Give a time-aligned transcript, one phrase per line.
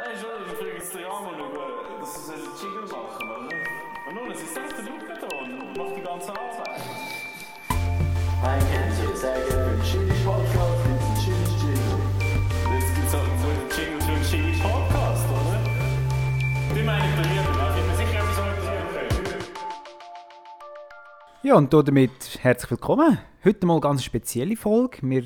[0.00, 3.52] Nein, schon, ich frage jetzt den Jan über, dass sie einen Jingle machen, oder?
[4.08, 6.80] Und nun, es ist selbst der da und macht die ganze Arbeit.
[8.42, 12.00] Ein Kennzeichen, sehr gerne für den Chili Podcast, gibt es einen Chili Jingle.
[12.72, 15.58] Jetzt gibt es halt so einen Jingle für einen Jingle Podcast, oder?
[16.74, 19.44] Die meine ich bei mir, da bin mir sicher, etwas organisieren können.
[21.42, 23.18] Ja, und damit herzlich willkommen.
[23.44, 24.98] Heute mal eine ganz spezielle Folge.
[25.02, 25.24] Wir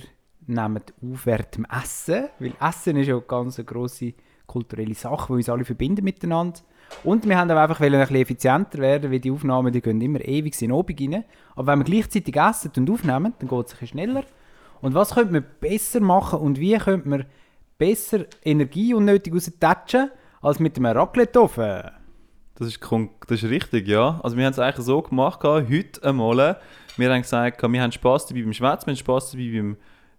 [0.49, 4.15] nehmen auf während dem Essen, weil Essen ist ja eine ganz grosse
[4.47, 6.61] kulturelle Sache, die uns alle verbindet miteinander.
[7.03, 10.21] Und wir haben auch einfach ein bisschen effizienter werden, weil die Aufnahmen die gehen immer
[10.21, 11.25] ewig in den Abend rein.
[11.57, 14.25] Aber wenn wir gleichzeitig essen und aufnehmen, dann geht es ein bisschen schneller.
[14.81, 17.25] Und was könnte man besser machen und wie könnte man
[17.79, 21.91] besser Energie unnötig raustatschen, als mit einem Raclette-Ofen?
[22.57, 22.81] Das ist,
[23.27, 24.21] das ist richtig, ja.
[24.23, 26.61] Also wir haben es eigentlich so gemacht, heute einmal.
[26.97, 29.77] Wir haben gesagt, wir haben Spass dabei beim Schwätzen, wir haben Spass dabei beim,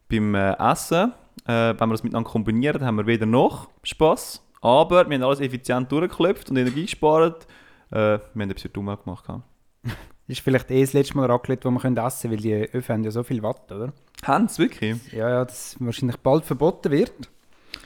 [0.09, 1.13] beim äh, Essen.
[1.45, 4.41] Äh, wenn wir das miteinander kombinieren, haben wir weder noch Spass.
[4.61, 7.45] Aber wir haben alles effizient durchgeklopft und Energie gespart.
[7.91, 9.25] Äh, wir haben etwas dumm gemacht.
[9.27, 9.93] Das
[10.27, 12.93] ist vielleicht eh das letzte Mal Raclette, das wir können essen können, weil die Öfen
[12.93, 13.93] haben ja so viel Watt, oder?
[14.23, 15.13] Haben sie wirklich?
[15.13, 17.13] Ja, ja, das wahrscheinlich bald verboten wird.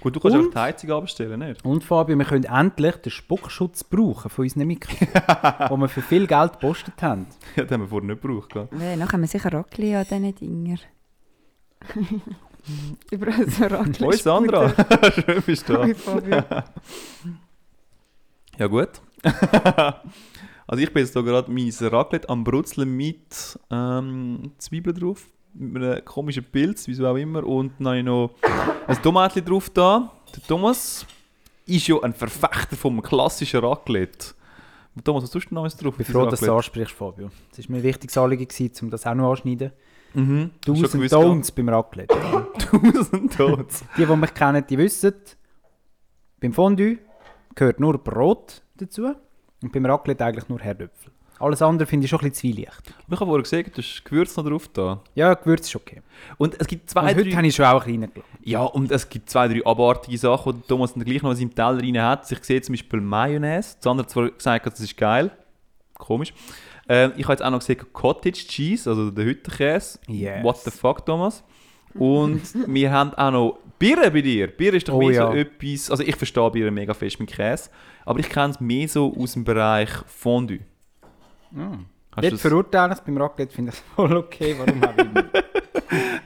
[0.01, 0.47] Gut, du kannst Und?
[0.47, 1.65] auch die Heizung abstellen, nicht?
[1.65, 6.25] Und Fabio, wir können endlich den Spuckschutz brauchen von unseren Mikros, den wir für viel
[6.25, 7.27] Geld gepostet haben.
[7.57, 8.55] Ja, den haben wir vorher nicht gebraucht.
[8.55, 10.77] Ja, dann haben wir sicher Rockli an diesen Dinger.
[13.11, 14.05] Überall so Rockli.
[14.05, 14.69] Hoi Sandra,
[15.13, 15.83] schön bist du da.
[15.83, 16.43] Hoi Fabio.
[18.57, 18.89] Ja gut.
[20.67, 25.81] also ich bin jetzt hier gerade mein Raclette am Brutzeln mit ähm, Zwiebeln drauf, mit
[25.83, 28.31] einem komischen Pilz, wieso auch immer, und dann habe ich noch
[28.87, 30.11] ein Tomatchen drauf da.
[30.35, 31.05] Der Thomas
[31.65, 34.33] ist ja ein Verfechter vom klassischen Raclette.
[35.03, 35.93] Thomas, was tust du noch alles drauf?
[35.97, 36.57] Ich bin froh, das dass du Raclette?
[36.57, 37.29] ansprichst, Fabio.
[37.57, 39.71] Es war mir ein wichtiges Anliegen, gewesen, um das auch noch anschneiden.
[40.13, 40.51] Mhm.
[40.65, 42.15] Do's und Don'ts beim Raclette.
[42.59, 43.83] Tausend Tods.
[43.97, 45.13] Die, die mich kennen, die wissen,
[46.39, 46.97] beim Fondue
[47.55, 49.13] gehört nur Brot dazu
[49.61, 51.11] und beim Raclette eigentlich nur Herdöpfel.
[51.39, 52.93] Alles andere finde ich schon ein bisschen zwielichtig.
[53.07, 55.01] Ich habe vorher gesehen, du hast Gewürz noch drauf da.
[55.15, 56.01] Ja, Gewürz ist okay.
[56.37, 57.31] Und es gibt Und zwei, heute drei...
[57.31, 58.39] habe ich schon auch ein bisschen reingelassen.
[58.43, 61.55] Ja, und es gibt zwei, drei abartige Sachen, die Thomas dann gleich noch in seinem
[61.55, 62.29] Teller rein hat.
[62.29, 63.77] Ich sehe zum Beispiel Mayonnaise.
[63.79, 65.31] Sandra hat zwar gesagt, das ist geil.
[65.97, 66.33] Komisch.
[66.89, 69.99] Ähm, ich habe jetzt auch noch gesehen Cottage Cheese, also der Hüttenkäse.
[70.07, 70.43] Yes.
[70.43, 71.43] What the fuck, Thomas?
[71.93, 74.47] Und wir haben auch noch Bier bei dir.
[74.47, 75.31] Bier ist doch Oh mehr ja.
[75.31, 75.91] so etwas...
[75.91, 77.69] Also ich verstehe Bier mega fest mit Käse,
[78.05, 80.59] aber ich kenne es mehr so aus dem Bereich Fondue.
[82.11, 85.23] Hast Nicht verurteilen, beim Raclette finde ich es voll okay, warum auch immer.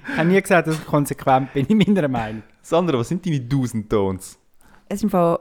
[0.08, 2.44] ich habe nie gesagt, dass ich konsequent bin in meiner Meinung.
[2.62, 4.38] Sandra, was sind deine Do's und Don'ts?
[4.88, 5.40] Es ist im Fall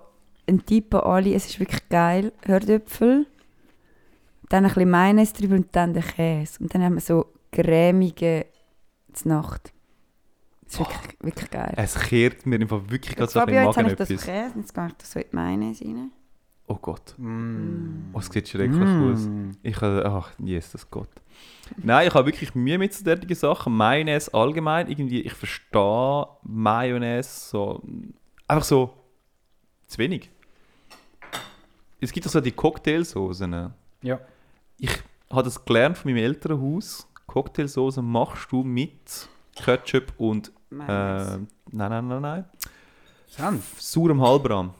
[0.49, 1.34] ein Tipp an alle.
[1.34, 2.32] Es ist wirklich geil.
[2.44, 3.27] Herdöpfel,
[4.53, 6.61] dann ein bisschen Mayonnaise drüber und dann der Käse.
[6.61, 8.47] Und dann haben wir so cremige
[9.25, 9.73] Nacht.
[10.65, 11.75] Das ist wirklich, wirklich geil.
[11.77, 14.25] Es kehrt mir einfach wirklich so ein Fabio, bisschen jetzt habe Magen ich das etwas.
[14.25, 16.11] Käse, jetzt gehe ich das so in die Mayonnaise rein.
[16.67, 17.15] Oh Gott.
[17.19, 18.11] Mm.
[18.12, 19.29] Oh, es sieht schrecklich aus.
[19.62, 21.11] Ich habe, ach, Jesus Gott.
[21.77, 23.77] Nein, ich habe wirklich Mühe mit so derartigen Sachen.
[23.77, 27.83] Mayonnaise allgemein, irgendwie, ich verstehe Mayonnaise so,
[28.47, 28.95] einfach so
[29.87, 30.31] zu wenig.
[32.01, 33.73] Es gibt doch so die Cocktailsoßen.
[34.03, 34.21] Ja.
[34.82, 34.91] Ich
[35.31, 37.06] habe das gelernt von meinem Elternhaus.
[37.28, 42.44] Cocktailsoßen machst du mit Ketchup und, äh, nein, nein, nein, nein,
[43.28, 43.81] Senf.
[43.81, 44.75] saurem Halbrahm.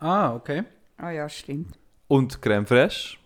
[0.00, 0.64] Ah, okay.
[0.96, 1.78] Ah ja, stimmt.
[2.08, 3.16] Und Creme Fraiche.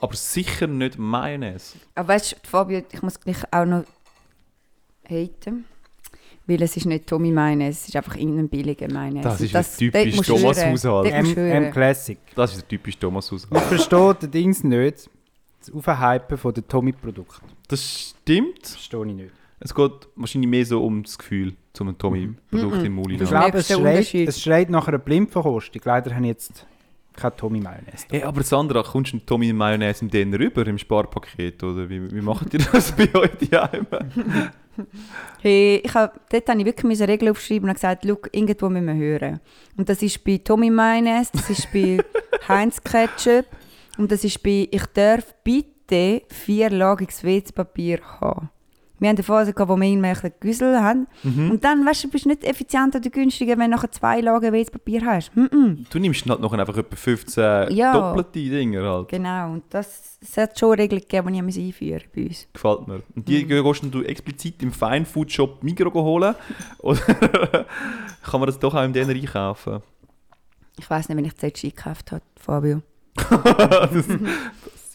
[0.00, 1.76] Aber sicher nicht Mayonnaise.
[1.96, 3.84] Aber weißt du, Fabio, ich muss gleich auch noch
[5.08, 5.64] haten.
[6.46, 9.28] Weil es ist nicht Tommy Mayonnaise, es ist einfach irgendein billiger Mayonnaise.
[9.28, 10.26] Das ist Und ein typisch.
[10.26, 11.12] Thomas-Haushalt.
[11.12, 11.72] Dort musst M, du M schwören.
[11.72, 12.18] Classic.
[12.34, 13.48] Das ist der typische Thomas-Haus.
[13.52, 15.10] Ich verstehe den Dings nicht.
[15.64, 17.46] Das Aufhypen von den Tommy-Produkten.
[17.68, 18.66] Das stimmt.
[18.66, 19.30] Verstehe ich nicht.
[19.60, 23.28] Es geht wahrscheinlich mehr so um das Gefühl, um ein Tommy-Produkt im Muli Ich haben.
[23.28, 25.80] glaube, es schreit, es schreit nach einer Blindverkostung.
[25.84, 26.66] Leider habe ich jetzt
[27.14, 28.06] keine Tommy-Mayonnaise.
[28.10, 31.62] Hey, aber Sandra, kommst du einen Tommy Mayonnaise im Dinner rüber im Sparpaket?
[31.62, 33.86] Oder wie, wie macht ihr das bei euch daheim?
[35.42, 38.86] Hey, ich hab, dort habe ich wirklich eine Regel aufgeschrieben und gesagt, «Schau, irgendwo müssen
[38.86, 39.40] wir hören.
[39.76, 41.98] Und das ist bei Tommy Mayonnaise, das ist bei
[42.48, 43.44] Heinz Ketchup
[43.98, 48.50] und das ist bei «Ich darf bitte vierlagiges WC-Papier haben».
[48.98, 51.08] Wir haben eine Phase, gehabt, wo wir immer ein bisschen Güssel haben.
[51.24, 51.50] Mhm.
[51.50, 54.52] Und dann weißt du, bist du nicht effizienter oder günstiger, wenn du nachher zwei Lagen
[54.52, 55.34] WC-Papier hast.
[55.34, 55.86] Mm -mm.
[55.90, 57.92] Du nimmst halt noch einfach etwa 15 Ja.
[57.92, 59.08] doppelte Dinger halt.
[59.08, 62.46] Genau, und das, es hat schon Regeln gegeben, die ich einführen bei uns.
[62.52, 63.02] Gefällt mir.
[63.16, 63.48] Und die Mhm.
[63.48, 66.36] gehst du explizit im Fine-Food-Shop Migros holen?
[66.78, 67.00] Oder
[68.22, 69.82] kann man das doch auch im Dinner einkaufen?
[70.78, 72.82] Ich weiss nicht, wenn ich das gekauft habe, Fabio.
[73.30, 74.06] das, das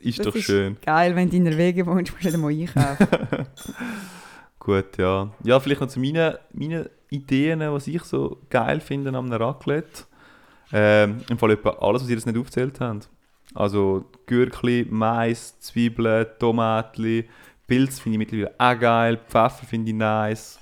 [0.02, 0.78] ist Das doch ist schön.
[0.86, 3.08] Geil, wenn du in der Wege wohnst, musst du mal einkaufen.
[4.60, 5.30] Gut, ja.
[5.44, 10.04] Ja, vielleicht noch zu meinen, meinen Ideen, was ich so geil finde am Raclette.
[10.74, 13.10] Ähm, Im Fall etwa alles, was ihr jetzt nicht aufgezählt habt.
[13.56, 17.24] Also Gürkli, Mais, Zwiebeln, Tomaten,
[17.66, 20.60] Pilz finde ich mittlerweile auch geil, Pfeffer finde ich nice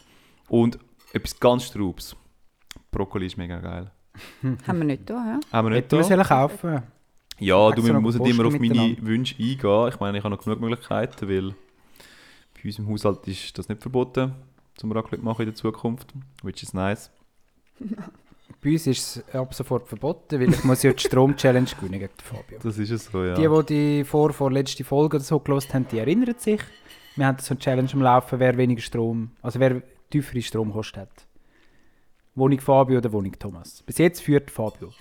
[0.49, 0.77] und
[1.13, 2.15] etwas ganz Straubs.
[2.91, 3.91] Brokkoli ist mega geil.
[4.67, 5.39] Haben wir nicht da, ja?
[5.51, 6.03] Haben wir nicht Hätten wir da?
[6.07, 6.83] sollen kaufen
[7.39, 8.97] Ja, du musst nicht immer auf meine.
[9.01, 9.89] Wünsche eingehen.
[9.89, 11.49] Ich meine, ich habe noch genug Möglichkeiten, weil
[12.53, 14.33] bei uns im Haushalt ist das nicht verboten,
[14.75, 17.11] zum Raclette machen in der Zukunft, which is nice.
[18.61, 22.13] Bei uns ist es ab sofort verboten, weil ich muss ja die Strom-Challenge gewinnen gegen
[22.23, 22.57] Fabio.
[22.61, 23.35] Das ist es so, ja.
[23.35, 26.61] Die, die die vor, vorletzte Folge oder so gelost haben, die erinnern sich.
[27.15, 31.27] Wir haben so eine Challenge am Laufen, wer weniger Strom, also wer tiefere Stromkosten hat.
[32.35, 33.83] Wohnung Fabio oder Wohnung Thomas.
[33.83, 34.91] Bis jetzt führt Fabio.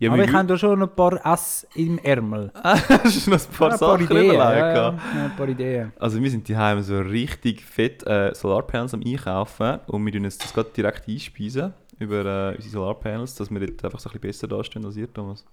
[0.00, 2.50] Ja, Aber wir ich habe da schon ein paar S im Ärmel.
[2.54, 4.32] hast du noch ein paar Ja, Sachen überlegt.
[4.34, 5.00] ja, ja, gehabt?
[5.14, 5.92] ja, ein paar Ideen.
[5.98, 10.38] Also wir sind daheim so richtig fett äh, Solarpanels am einkaufen und wir tun uns
[10.38, 14.48] das gerade direkt einspeisen über äh, unsere Solarpanels, dass wir dort einfach so ein bisschen
[14.48, 15.44] besser dastehen als ihr, Thomas.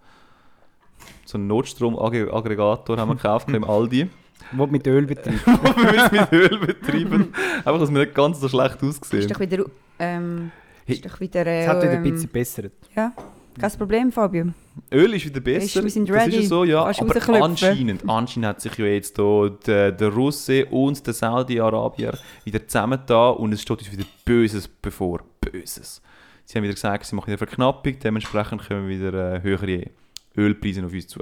[1.26, 4.10] So einen Notstromaggregator haben wir gekauft im Aldi.
[4.54, 5.46] Wo mit Öl betreibt.
[5.46, 7.34] wo wir mit Öl betreiben.
[7.58, 9.28] Einfach, dass wir nicht ganz so schlecht Ist aussehen.
[9.28, 9.66] doch wieder.
[10.00, 10.52] Ähm,
[10.86, 10.96] Hey.
[10.96, 11.46] ist doch wieder.
[11.46, 12.72] Äh, Es hat wieder ein ähm, bisschen bessert.
[12.96, 13.12] Ja,
[13.60, 14.54] kein Problem, Fabio.
[14.92, 15.84] Öl ist wieder besser.
[15.84, 16.42] wir sind Das ist ready.
[16.44, 16.84] ja so, ja.
[16.92, 22.18] Kannst Aber anscheinend, anscheinend hat sich ja jetzt hier der, der Russe und der Saudi-Arabier
[22.44, 25.22] wieder zusammengetan und es steht uns wieder Böses bevor.
[25.42, 26.02] Böses.
[26.46, 29.90] Sie haben wieder gesagt, sie machen wieder Verknappung, dementsprechend kommen wieder äh, höhere
[30.38, 31.20] Ölpreise auf uns zu.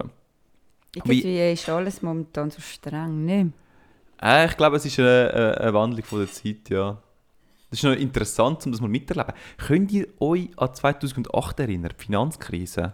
[0.95, 3.51] Irgendwie ist alles momentan so streng, ne?
[4.21, 6.97] Äh, ich glaube, es ist eine, eine, eine Wandlung von der Zeit, ja.
[7.75, 9.33] Das ist noch interessant, um das mal miterleben.
[9.57, 12.93] Könnt ihr euch an 2008 erinnern, die Finanzkrise?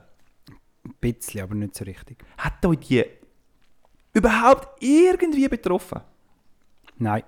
[0.84, 2.26] Ein bisschen, aber nicht so richtig.
[2.40, 3.06] Hat euch die
[4.14, 6.02] überhaupt irgendwie betroffen?
[6.98, 7.22] Nein.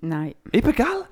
[0.00, 0.34] Nein.
[0.50, 1.06] Eben, gell?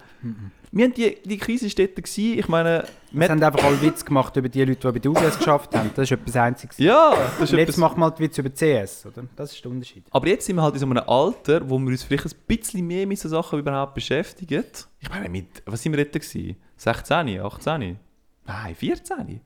[0.75, 1.97] Wir haben die, die Krise war dort.
[1.97, 2.39] Gewesen.
[2.39, 5.37] Ich meine, Wir haben einfach alle Witz gemacht über die Leute, die bei der UBS
[5.37, 5.91] geschafft haben.
[5.95, 6.79] Das ist etwas Einziges.
[6.79, 9.27] ja, das ist Und jetzt etwas, machen wir halt Witz über CS, oder?
[9.37, 10.05] Das ist der Unterschied.
[10.11, 12.87] aber jetzt sind wir halt in so einem Alter, wo wir uns vielleicht ein bisschen
[12.87, 14.65] mehr mit so Sachen überhaupt beschäftigen.
[14.99, 16.15] Ich meine, mit, was sind wir dort?
[16.15, 16.57] Gewesen?
[16.79, 17.99] 16, 18?
[18.47, 19.41] Nein, 14?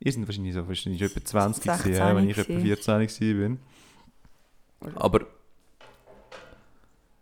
[0.00, 2.66] Ihr seid wahrscheinlich so wahrscheinlich etwa 20 gewesen, 16 ja, wenn ich etwa gewesen.
[2.66, 3.58] 14 gewesen
[4.80, 4.94] bin.
[4.96, 5.20] Aber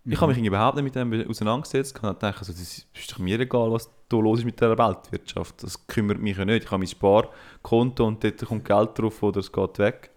[0.04, 1.94] ich habe mich irgendwie überhaupt nicht mit dem auseinandergesetzt.
[1.96, 4.76] Ich habe gedacht, also, das ist doch mir egal, was da los ist mit der
[4.76, 5.62] Weltwirtschaft.
[5.62, 6.64] Das kümmert mich ja nicht.
[6.64, 10.10] Ich habe mein Sparkonto und dort kommt Geld drauf oder es geht weg.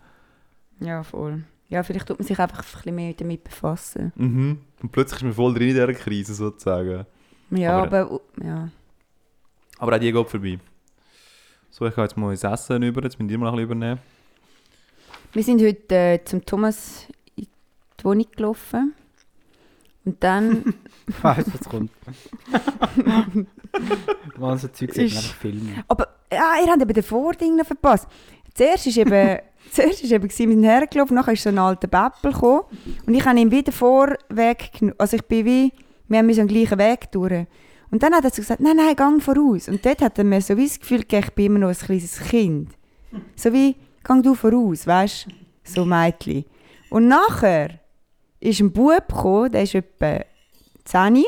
[0.80, 1.44] Ja, voll.
[1.70, 4.12] Ja, vielleicht tut man sich einfach ein bisschen mehr damit befassen.
[4.16, 4.60] Mhm.
[4.82, 7.06] Und plötzlich ist man voll drin in dieser Krise sozusagen.
[7.52, 8.70] Ja, Aber- aber, ja.
[9.78, 10.60] Aber auch die geht vorbei.
[11.70, 13.04] So, ich gehe jetzt mal ins Essen über.
[13.04, 14.00] Jetzt müsst ihr mal ein bisschen übernehmen.
[15.34, 17.48] Wir sind heute äh, zum Thomas in
[18.00, 18.94] die Wohnung gelaufen.
[20.06, 20.76] Und dann,
[21.22, 21.92] weiss, was kommt.
[24.38, 25.84] Man so Zeug sieht einfach filmen.
[25.88, 28.08] aber ja, ihr habt eben den Vording noch verpasst.
[28.54, 29.40] Zuerst ist eben,
[29.72, 32.62] zuerst ist eben wir sind hergelaufen, nachher ist so ein alter Beppel gekommen
[33.06, 34.96] und ich habe ihm wieder Vorweg genommen.
[34.98, 35.74] Also ich bin wie,
[36.08, 37.46] wir haben den gleichen Weg durch.
[37.92, 39.68] Und dann hat er so gesagt, nein, nein, gang voraus.
[39.70, 41.76] Und dort hat er mir so wie das Gefühl gegeben, ich bin immer noch ein
[41.76, 42.70] kleines Kind.
[43.36, 45.32] So wie, gang du voraus, weißt du?
[45.64, 46.46] So Mädchen.
[46.90, 47.80] Und nachher
[48.46, 50.20] ist ein Bub gekommen, der ist etwa
[50.86, 51.24] 10.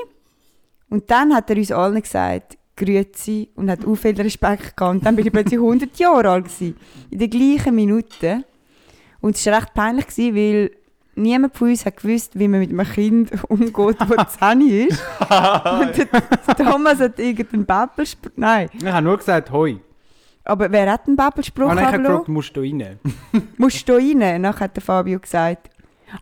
[0.89, 4.95] Und dann hat er uns allen gesagt, Grüezi und hat auch viel Respekt gehabt.
[4.95, 6.77] Und dann bin ich plötzlich 100 Jahre alt gewesen,
[7.09, 8.43] in der gleichen Minute.
[9.19, 10.71] Und es war recht peinlich, gewesen, weil
[11.15, 15.03] niemand von uns hat gewusst, wie man mit einem Kind umgeht, das 10 ist.
[15.21, 18.31] und der Thomas hat irgendeinen Babbelspruch...
[18.35, 19.79] Nein, Ich habe nur gesagt, hoi.
[20.45, 22.99] aber wer hat einen Babbelspruch Und ich habe gefragt, musst du rein?
[23.57, 24.41] Musst du rein?
[24.41, 25.69] Nachher hat der Fabio gesagt,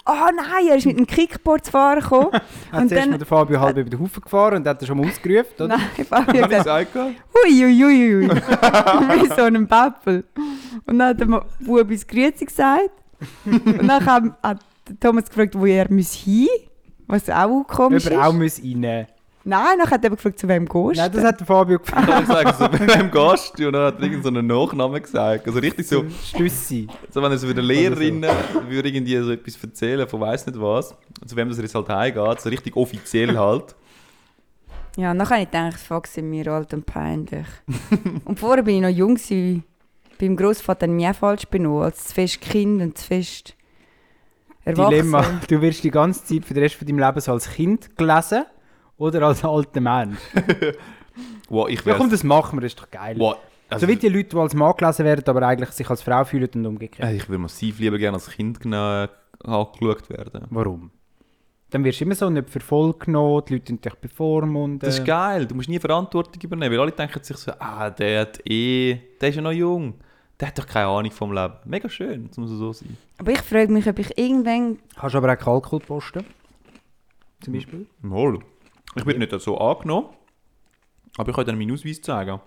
[0.04, 2.32] «Ah nein, er ist mit einem Kickboard zu fahren gekommen.»
[2.72, 4.88] Hat Und zuerst dann- mal der Fabio halb über den Haufen gefahren und hat er
[4.88, 5.68] schon mal ausgerufen, oder?
[5.68, 6.96] Nein, Fabio hat gesagt?
[6.96, 8.30] Uiuiuiui.
[8.30, 10.24] Wie so ein Babbel.
[10.86, 11.46] Und dann hat der Bub
[11.90, 12.90] uns Grüezi gesagt.
[13.46, 14.06] Und dann
[14.44, 14.60] hat,
[15.00, 16.48] Thomas gefragt, wo er muss hin
[17.08, 18.64] was auch komisch Über auch ist.
[18.64, 19.08] muss rein.
[19.48, 21.18] Nein, dann hat er gefragt, zu wem gehst Nein, du?
[21.18, 22.08] das hat der Fabio gefragt.
[22.08, 25.46] Ich habe gesagt, so beim Gast und dann hat er so einen Nachnamen gesagt.
[25.46, 26.88] Also richtig so, Schlüssi.
[27.12, 28.26] so wenn er so wieder Lehrerin
[28.68, 30.96] würde irgendwie so etwas erzählen von weiß nicht was,
[31.28, 33.76] zu wem das er jetzt halt heimgeht, so richtig offiziell halt.
[34.98, 37.46] Ja, und dann habe ich gedacht, fuck, sind wir alt und peinlich.
[38.26, 39.64] und vorher bin ich noch jung gewesen.
[40.20, 43.54] Beim Großvater mich auch falsch benommen, als zu fest Kind und zu fest
[44.64, 44.90] Erwachsen.
[44.90, 45.24] Dilemma.
[45.48, 48.46] Du wirst die ganze Zeit für den Rest von deinem Leben so als Kind gelesen
[48.98, 50.20] oder als alter Mensch.
[51.48, 53.16] Wow, ich Ja komm, das machen wir, das ist doch geil.
[53.18, 53.38] wow,
[53.70, 56.50] Also wie die Leute, die als Mann gelesen werden, aber eigentlich sich als Frau fühlen
[56.56, 57.08] und umgekehrt.
[57.08, 59.08] äh, ich würde massiv lieber gerne als Kind genau
[59.44, 60.46] angeschaut werden.
[60.50, 60.92] Warum?
[61.76, 64.80] dann wirst du immer so nicht voll genommen, die Leute dich bevormunden.
[64.80, 68.22] Das ist geil, du musst nie Verantwortung übernehmen, weil alle denken sich so, ah, der
[68.22, 69.96] hat eh, der ist ja noch jung,
[70.40, 71.56] der hat doch keine Ahnung vom Leben.
[71.66, 72.96] Mega schön, das muss so sein.
[73.18, 74.80] Aber ich frage mich, ob ich irgendwann...
[74.96, 76.24] Kannst du aber auch Kalkul posten.
[77.42, 77.86] Zum Beispiel.
[78.02, 78.40] Mal.
[78.96, 80.10] Ich werde nicht so angenommen,
[81.18, 82.40] aber ich kann dir meinen Ausweis zeigen.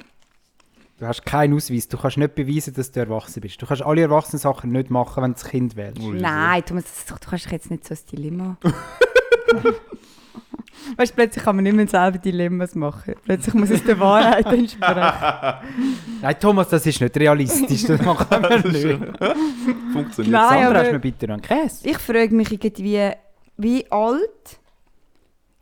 [0.99, 3.61] Du hast keinen Ausweis, du kannst nicht beweisen, dass du erwachsen bist.
[3.63, 6.03] Du kannst alle erwachsenen Sachen nicht machen, wenn du das Kind wählst.
[6.03, 8.57] Nein, Thomas, du kannst doch jetzt nicht so ein Dilemma...
[10.97, 13.15] weißt du, plötzlich kann man nicht mehr selber Dilemmas machen.
[13.25, 15.13] Plötzlich muss es der Wahrheit entsprechen.
[16.23, 17.85] Nein, Thomas, das ist nicht realistisch.
[17.85, 18.85] Das machen wir nicht.
[19.93, 20.33] Funktioniert.
[20.33, 21.89] Nein, Sandra, aber- hast du mir bitte noch einen Käse?
[21.89, 23.11] Ich frage mich irgendwie,
[23.57, 24.58] wie alt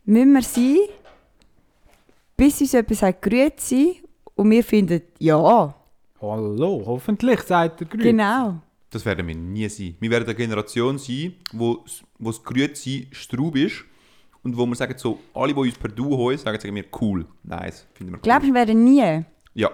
[0.06, 0.78] müssen wir sein,
[2.36, 4.02] bis uns jemand sagt, grüezi,
[4.34, 5.74] und wir finden, ja,
[6.20, 8.02] Hallo, hoffentlich, sagt der Grüß.
[8.02, 8.60] genau.
[8.90, 9.96] Das werden wir nie sein.
[10.00, 11.84] Wir werden eine Generation sein, wo
[12.18, 13.84] wo das Grüezi Straub ist
[14.42, 17.26] und wo wir sagen so, alle, die uns per Du holen, sagen, sagen wir cool,
[17.42, 18.22] nice, finden wir cool.
[18.22, 19.24] Glaubst du, wir werden nie?
[19.54, 19.70] Ja.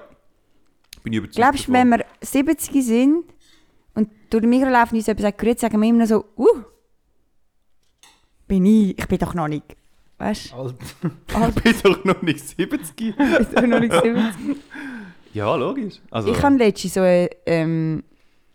[1.04, 3.24] Bin ich überzeugt Glaubst du, wenn wir 70 sind
[3.94, 6.24] und durch den Mikro laufen und uns jemand sagt, grüezi, sagen wir immer noch so,
[6.36, 6.62] uh,
[8.48, 9.76] bin ich, ich bin doch noch nicht,
[10.22, 13.00] weißt du, Ich bin doch noch nicht 70.
[13.00, 14.56] ich bin doch noch nicht 70.
[15.34, 16.00] ja, logisch.
[16.10, 18.04] Also, Ich hatte letztens so eine, ähm,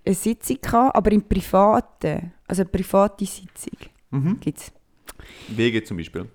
[0.05, 3.77] eine Sitzung, gehabt, aber im Privaten, also eine private Sitzung
[4.11, 4.39] mhm.
[4.39, 4.71] gibt's.
[5.49, 6.25] WG zum Beispiel.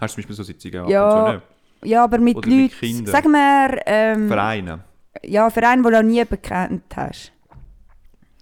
[0.00, 0.88] Hast du zum Beispiel so Sitzungen?
[0.88, 1.26] Ja.
[1.26, 1.42] zu nicht?
[1.84, 3.06] Ja, aber mit Oder mit Leuten, Kindern.
[3.12, 4.84] sagen wir, ähm, Vereine.
[5.24, 7.32] ja, Verein, den du noch nie bekannt hast.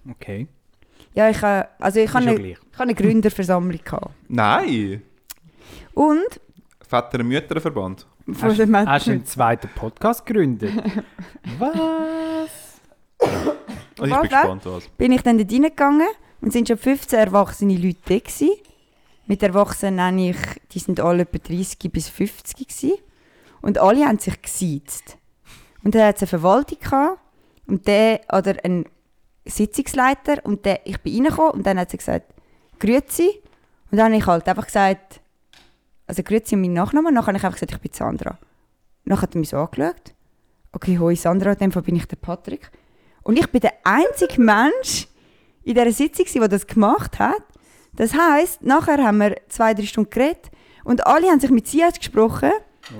[0.09, 0.47] okay.
[1.13, 2.51] Ja, ich, äh, also ich ja eine, gleich.
[2.51, 4.11] ich habe eine Gründerversammlung gehabt.
[4.27, 5.01] Nein!
[5.97, 6.39] Und
[6.87, 8.05] Väter- und Mütterverband.
[8.31, 10.71] von Hast, dem hast du einen zweiten Podcast gegründet?
[11.57, 12.79] Was?
[13.19, 13.31] Also
[13.95, 14.27] ich bin Warte.
[14.27, 14.87] gespannt, was.
[14.89, 16.07] bin ich dann dort reingegangen
[16.41, 18.51] und es sind schon 15 erwachsene Leute da gewesen.
[19.25, 20.37] Mit Erwachsenen nenne ich,
[20.71, 22.93] die sind alle etwa 30 bis 50 gewesen.
[23.61, 25.17] Und alle haben sich gesiezt.
[25.83, 27.19] Und dann hat es eine Verwaltung gehabt
[27.65, 28.85] und der, oder einen
[29.45, 32.31] Sitzungsleiter und der, ich bin reingekommen und dann hat sie gesagt,
[32.77, 33.41] «Grüezi».
[33.89, 35.21] Und dann habe ich halt einfach gesagt,
[36.07, 37.09] also «Grüezi» und mein Nachname.
[37.09, 38.39] Und dann habe ich einfach gesagt, ich bin Sandra.
[39.05, 40.13] Dann hat er mich so angeschaut.
[40.71, 42.71] «Okay, hoi Sandra, in dem Fall bin ich der Patrick».
[43.23, 45.07] Und ich bin der einzige Mensch
[45.63, 47.43] in dieser Sitzung, der das gemacht hat.
[47.93, 50.49] Das heisst, nachher haben wir zwei, drei Stunden geredet
[50.85, 52.51] und alle haben sich mit Sie gesprochen,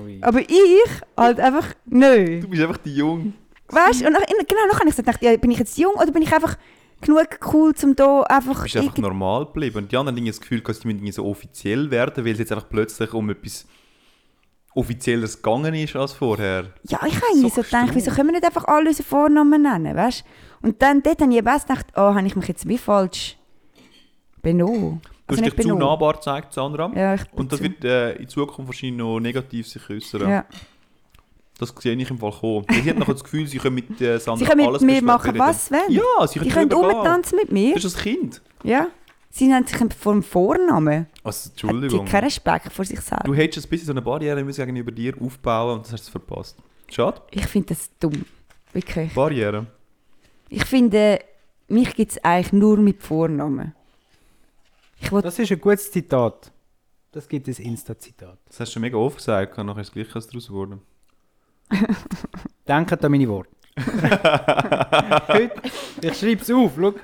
[0.02, 0.18] Ui.
[0.20, 2.40] aber ich halt einfach nö.
[2.40, 3.32] Du bist einfach die Jung.
[3.68, 4.06] Weißt du?
[4.06, 6.58] Und nach, genau, nachher habe ich ja, bin ich jetzt jung oder bin ich einfach
[7.00, 8.56] genug cool, um da einfach...
[8.56, 9.78] Du bist einfach normal geblieben.
[9.78, 12.52] Und die anderen haben das Gefühl, dass die müssen so offiziell werden, weil es jetzt
[12.52, 13.66] einfach plötzlich um etwas
[14.74, 16.72] Offizielles gegangen ist als vorher.
[16.88, 19.96] Ja, ich habe So so gedacht, wieso können wir nicht einfach alle unsere Vornamen nennen,
[19.96, 20.24] weißt
[20.62, 23.36] Und dann dort habe ich eben gedacht, oh, habe ich mich jetzt wie falsch
[24.42, 25.00] benommen.
[25.02, 26.90] Du Also hast nicht dich zu nahbar gezeigt, Sandra.
[26.94, 30.30] Ja, ich Und das bin wird äh, in Zukunft wahrscheinlich noch negativ sich äußern.
[30.30, 30.44] Ja.
[31.58, 32.64] Das sehe ich im Fall kommen.
[32.70, 35.02] Sie hat nachher das Gefühl, sie können mit äh, Sandra Sie können mit alles mir
[35.02, 35.82] machen, was sie wollen.
[35.92, 36.96] Ja, sie Die können können drüber gehen.
[36.98, 37.74] rumtanzen mit mir.
[37.74, 38.42] Das ist ein Kind.
[38.62, 38.86] Ja.
[39.30, 41.06] Sie nennen sich vor dem Vornamen.
[41.22, 41.98] Also, Die Entschuldigung.
[42.00, 43.26] haben keinen Respekt vor sich selbst.
[43.26, 46.12] Du hättest ein bisschen so eine Barriere müssen gegenüber dir aufbauen und das hast du
[46.12, 46.56] verpasst.
[46.90, 47.20] Schade.
[47.32, 48.24] Ich finde das dumm.
[48.72, 49.12] Wirklich.
[49.14, 49.66] Barriere.
[50.48, 51.18] Ich finde,
[51.68, 53.74] mich gibt es eigentlich nur mit Vornamen.
[55.10, 56.50] Das ist ein gutes Zitat.
[57.12, 58.38] Das gibt ein Insta-Zitat.
[58.46, 60.80] Das hast du schon mega oft gesagt, und nachher ist gleich was daraus geworden.
[62.68, 63.50] Denkt an meine Worte.
[65.28, 65.52] Heute,
[66.02, 66.94] ich schreibe es auf, schau.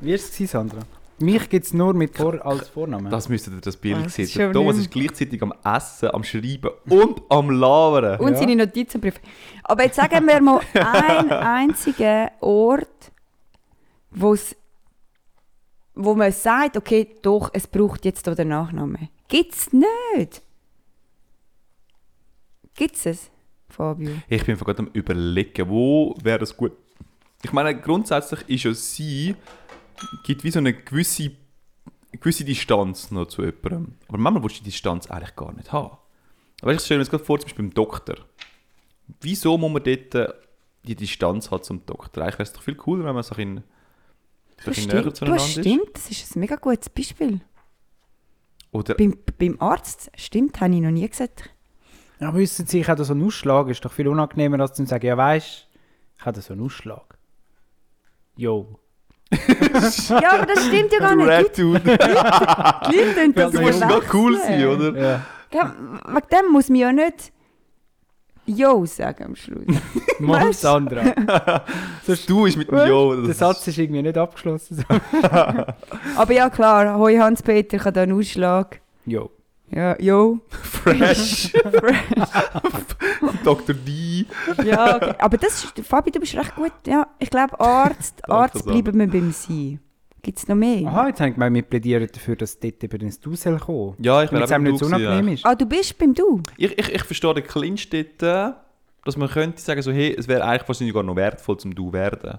[0.00, 0.78] Wie war es, Sandra?
[1.20, 3.08] Mich gibt es nur mit Vor als Vornamen.
[3.10, 4.24] Das müsstet ihr das Bild Ah, sehen.
[4.24, 8.18] ist Thomas ist gleichzeitig am Essen, am Schreiben und am Labern.
[8.18, 8.38] und Ja.
[8.38, 9.20] seine Notizen prüfen.
[9.62, 13.12] Aber jetzt sagen wir mal einen einzigen Ort,
[14.10, 14.56] wo's,
[15.94, 19.08] wo man sagt, okay, doch, es braucht jetzt hier den Nachnamen.
[19.28, 20.42] Gibt es nicht.
[22.74, 23.30] Gibt es,
[23.72, 24.10] Fabio?
[24.28, 26.72] Ich bin gerade am überlegen, wo wäre das gut.
[27.42, 29.34] Ich meine, grundsätzlich ist ja sie,
[30.24, 31.32] gibt wie so eine gewisse,
[32.12, 33.94] gewisse Distanz noch zu jemandem.
[34.08, 35.96] Aber manchmal willst du die Distanz eigentlich gar nicht haben.
[36.60, 38.16] Aber ich stelle mir jetzt gerade vor, zum Beispiel beim Doktor.
[39.20, 40.32] Wieso muss man dort äh,
[40.84, 42.22] die Distanz haben zum Doktor?
[42.22, 43.64] Eigentlich wäre es doch viel cooler, wenn man sich in,
[44.64, 45.60] Das sich in näher zueinander das ist.
[45.60, 47.40] stimmt, das ist ein mega gutes Beispiel.
[48.70, 51.50] Oder Beim, beim Arzt, stimmt, habe ich noch nie gesagt.
[52.22, 53.68] Aber wissen Sie, ich habe so einen Ausschlag.
[53.68, 55.68] Ist doch viel unangenehmer, als zu sagen, ja weisst,
[56.18, 57.18] ich habe so einen Ausschlag.
[58.36, 58.78] Jo.
[60.08, 61.56] Ja, aber das stimmt ja gar nicht.
[61.56, 64.98] Die Leute tun das Du Du musst doch cool sein, oder?
[65.00, 65.26] Ja.
[65.52, 65.74] Ja,
[66.06, 67.32] wegen dem muss man ja nicht
[68.44, 69.66] Jo sagen am Schluss.
[70.20, 70.60] Was?
[70.60, 71.64] Sandra.
[72.26, 73.14] Du ist mit dem Weißt, Jo.
[73.16, 74.84] Der das Satz ist irgendwie nicht abgeschlossen.
[76.16, 78.80] Aber ja, klar, hoi Hans-Peter, ich habe da einen Ausschlag.
[79.06, 79.30] Jo.
[79.74, 80.40] Ja, jo.
[80.50, 81.52] Fresh.
[83.44, 83.74] Dr.
[83.74, 84.26] D.
[84.64, 85.14] Ja, okay.
[85.18, 86.72] aber das ist, Fabi, du bist recht gut.
[86.86, 89.80] Ja, ich glaube, Arzt, Arzt bleiben wir beim Sein.
[90.20, 90.86] Gibt es noch mehr?
[90.86, 93.96] Aha, jetzt habe ich gemeint, wir plädieren dafür, dass dort eben ins Du soll kommen.
[93.98, 95.44] Ja, ich wäre es einem nicht so unangenehm ist.
[95.44, 96.40] Ah, du bist beim Du?
[96.56, 98.56] Ich, ich, ich verstehe den Clinch dort,
[99.04, 101.92] dass man könnte sagen, so, hey, es wäre eigentlich wahrscheinlich gar noch wertvoll, zum Du
[101.92, 102.38] werden.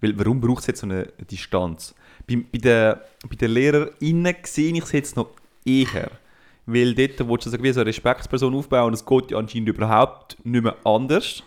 [0.00, 1.94] Weil warum braucht es jetzt so eine Distanz?
[2.26, 2.94] Bei, bei, den,
[3.28, 5.28] bei den LehrerInnen sehe ich es jetzt noch
[5.66, 6.10] eher.
[6.70, 9.70] Weil dort willst du sagen, wie so eine Respektsperson aufbauen und es geht ja anscheinend
[9.70, 11.42] überhaupt nicht mehr anders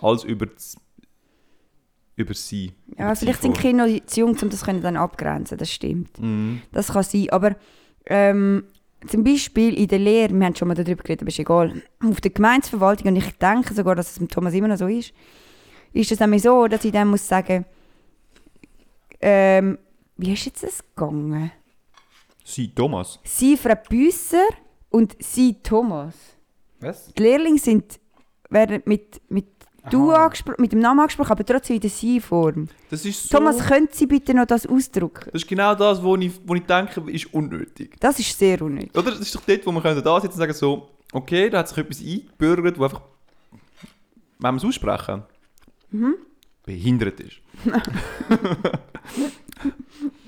[0.00, 0.76] als über, das-
[2.14, 2.72] über sie.
[2.96, 3.58] Ja, über vielleicht sind.
[3.58, 6.16] Kinder noch zu jung, um das können dann abgrenzen das stimmt.
[6.20, 6.62] Mhm.
[6.70, 7.56] Das kann sein, aber
[8.06, 8.62] ähm,
[9.08, 12.20] zum Beispiel in der Lehre, wir haben schon mal darüber geredet, aber ist egal, auf
[12.20, 15.12] der Gemeinsverwaltung, und ich denke sogar, dass es mit Thomas immer noch so ist,
[15.92, 17.64] ist es nämlich so, dass ich dann muss sagen,
[19.20, 19.76] ähm,
[20.16, 21.50] wie ist jetzt das gegangen?
[22.44, 23.18] Sie, Thomas.
[23.24, 24.46] Sie, Frau Büsser
[24.90, 26.14] und Sie, Thomas.
[26.80, 27.12] Was?
[27.14, 27.98] Die Lehrlinge sind,
[28.50, 29.46] werden mit, mit
[29.90, 30.26] Du Aha.
[30.28, 32.68] angespro- mit dem Namen angesprochen, aber trotzdem in der Sie-Form.
[32.88, 33.36] Das ist so...
[33.36, 35.24] Thomas, können Sie bitte noch das ausdrucken?
[35.32, 37.96] das ist genau das, wo ich, wo ich denke, ist unnötig.
[37.98, 38.96] Das ist sehr unnötig.
[38.96, 39.10] Oder?
[39.10, 41.78] Das ist doch dort, wo man da sitzen und sagen so, okay, da hat sich
[41.78, 43.00] etwas eingebürgert, wo einfach,
[44.38, 45.24] wenn wir es aussprechen,
[45.90, 46.14] Mhm.
[46.64, 47.38] behindert ist.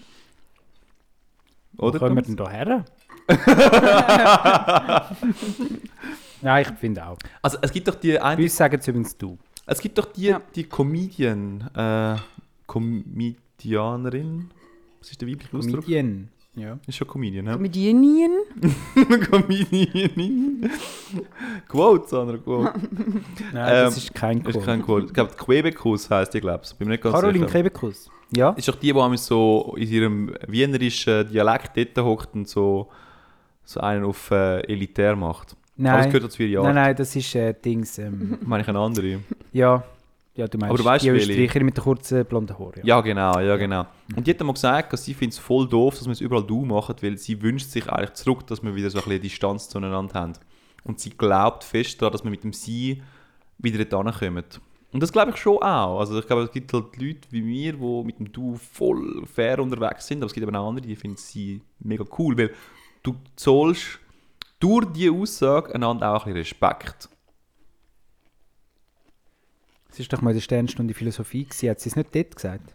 [1.84, 1.98] Wo Oder?
[1.98, 2.84] kommen wir denn da her?
[6.42, 7.18] ja, ich finde auch.
[7.42, 9.38] Also es gibt doch die, Bei ein, uns sagen es übrigens Du.
[9.66, 10.40] es gibt doch die, Ja.
[10.54, 12.16] die Comedian, äh,
[12.66, 14.50] Comedianerin,
[15.00, 15.84] was ist der weibliche Ausdruck?
[15.84, 16.28] Comedian.
[16.56, 16.78] Ja.
[16.86, 17.52] Ist schon Comedian, ne?
[17.54, 18.30] Comedianien?
[19.30, 20.70] Comedianin.
[21.68, 22.72] Quote, Sandra, Quote.
[23.52, 24.64] Nein, Ähm, das ist kein Ist Quote.
[24.64, 25.06] kein Quote.
[25.06, 26.72] Ich glaube, Quebekus heisst die, glaube ich.
[26.76, 27.58] Bin mir nicht ganz Caroline sicher.
[28.36, 28.50] Ja.
[28.50, 32.88] ist doch die, die einmal so in ihrem wienerischen Dialekt dort hockt und so,
[33.64, 35.52] so einen auf äh, elitär macht.
[35.52, 36.06] Aber das Nein.
[36.06, 36.66] gehört dazu ihre Jahre.
[36.66, 37.98] Nein, nein, das ist äh, Dings.
[37.98, 39.20] Ähm, Meine ich eine andere.
[39.52, 39.82] ja.
[40.36, 41.10] Ja, du meinst Aber du weißt, die.
[41.10, 42.80] Österreicherin mit den kurzen blonden Haaren.
[42.82, 43.86] Ja, genau, ja, genau.
[44.16, 46.42] Und die hat einmal gesagt, dass sie findet es voll doof, dass wir es überall
[46.42, 49.68] du machen, weil sie wünscht sich eigentlich zurück, dass wir wieder so ein bisschen Distanz
[49.68, 50.32] zueinander haben.
[50.82, 53.00] Und sie glaubt fest daran, dass wir mit dem Sie
[53.58, 54.44] wieder dort hinkommen.
[54.95, 55.99] Und das glaube ich schon auch.
[55.99, 59.59] Also ich glaube, es gibt halt Leute wie mir, die mit dem Du voll fair
[59.59, 62.54] unterwegs sind, aber es gibt eben auch andere, die finden sie mega cool, weil
[63.02, 63.99] du zollst
[64.61, 67.09] durch diese Aussage einander auch ein bisschen Respekt.
[69.91, 71.71] Es ist doch mal der Sternstunde Philosophie gewesen.
[71.71, 72.73] Hat sie es nicht dort gesagt?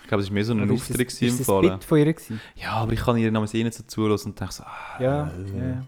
[0.00, 1.70] Ich glaube, es war mehr so ein ist Auftritt Ist im das ein Fall.
[1.70, 2.40] Bit von ihr gewesen?
[2.54, 5.30] Ja, aber ich kann ihr namens eh nicht so zulassen und denke so, ah, Ja,
[5.54, 5.84] ja, ja.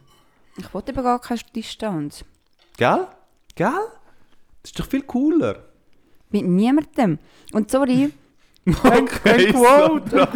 [0.59, 2.23] Ich wollte eben gar keine Distanz.
[2.77, 3.07] Gell?
[3.55, 3.73] Gell?
[4.67, 5.63] Das ist doch viel cooler.
[6.31, 7.21] Mit niemandem.
[7.53, 8.13] Und sorry,
[8.67, 10.29] Okay, Quote,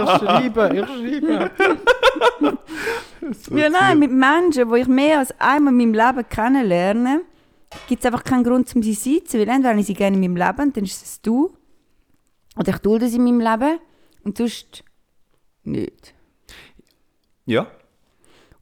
[0.00, 1.50] Ich schreibe, ich schreibe.
[3.32, 3.56] so.
[3.56, 7.22] ja, nein, mit Menschen, die ich mehr als einmal in meinem Leben kennenlerne,
[7.88, 9.40] gibt es einfach keinen Grund, um sie zu sein.
[9.40, 11.52] Weil entweder ich sie gerne in meinem Leben, dann ist es du.
[12.56, 13.80] Oder ich dulde sie in meinem Leben.
[14.22, 14.84] Und sonst
[15.64, 16.14] nicht.
[17.44, 17.66] Ja.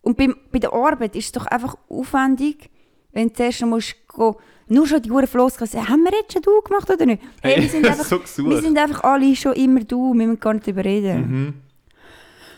[0.01, 2.71] Und beim, bei der Arbeit ist es doch einfach aufwendig,
[3.19, 4.35] wenn du zuerst musst gehen,
[4.69, 7.23] nur schon die Floskeln, haben wir jetzt schon du gemacht oder nicht?
[7.43, 10.55] Hey, wir, sind einfach, so wir sind einfach alle schon immer du, wir müssen gar
[10.55, 11.21] nicht darüber reden.
[11.21, 11.55] Mhm.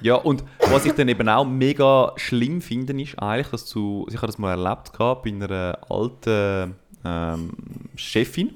[0.03, 4.17] Ja, und was ich dann eben auch mega schlimm finde, ist eigentlich, dass du, ich
[4.17, 7.51] habe das mal erlebt gehabt bei einer alten ähm,
[7.97, 8.55] Chefin.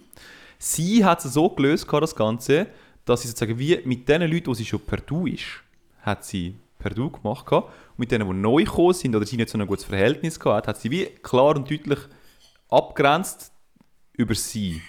[0.59, 2.67] Sie hat es so gelöst, gehabt, das Ganze,
[3.05, 5.45] dass sie sozusagen wie mit den Leuten, die sie schon per Du ist,
[6.03, 6.55] hat sie
[6.85, 7.69] per Du gemacht gehabt.
[7.69, 10.69] Und mit denen, die neu gekommen sind oder sie nicht so ein gutes Verhältnis gehabt
[10.69, 11.99] hat, sie wie klar und deutlich
[12.69, 13.53] abgrenzt
[14.13, 14.83] über sie.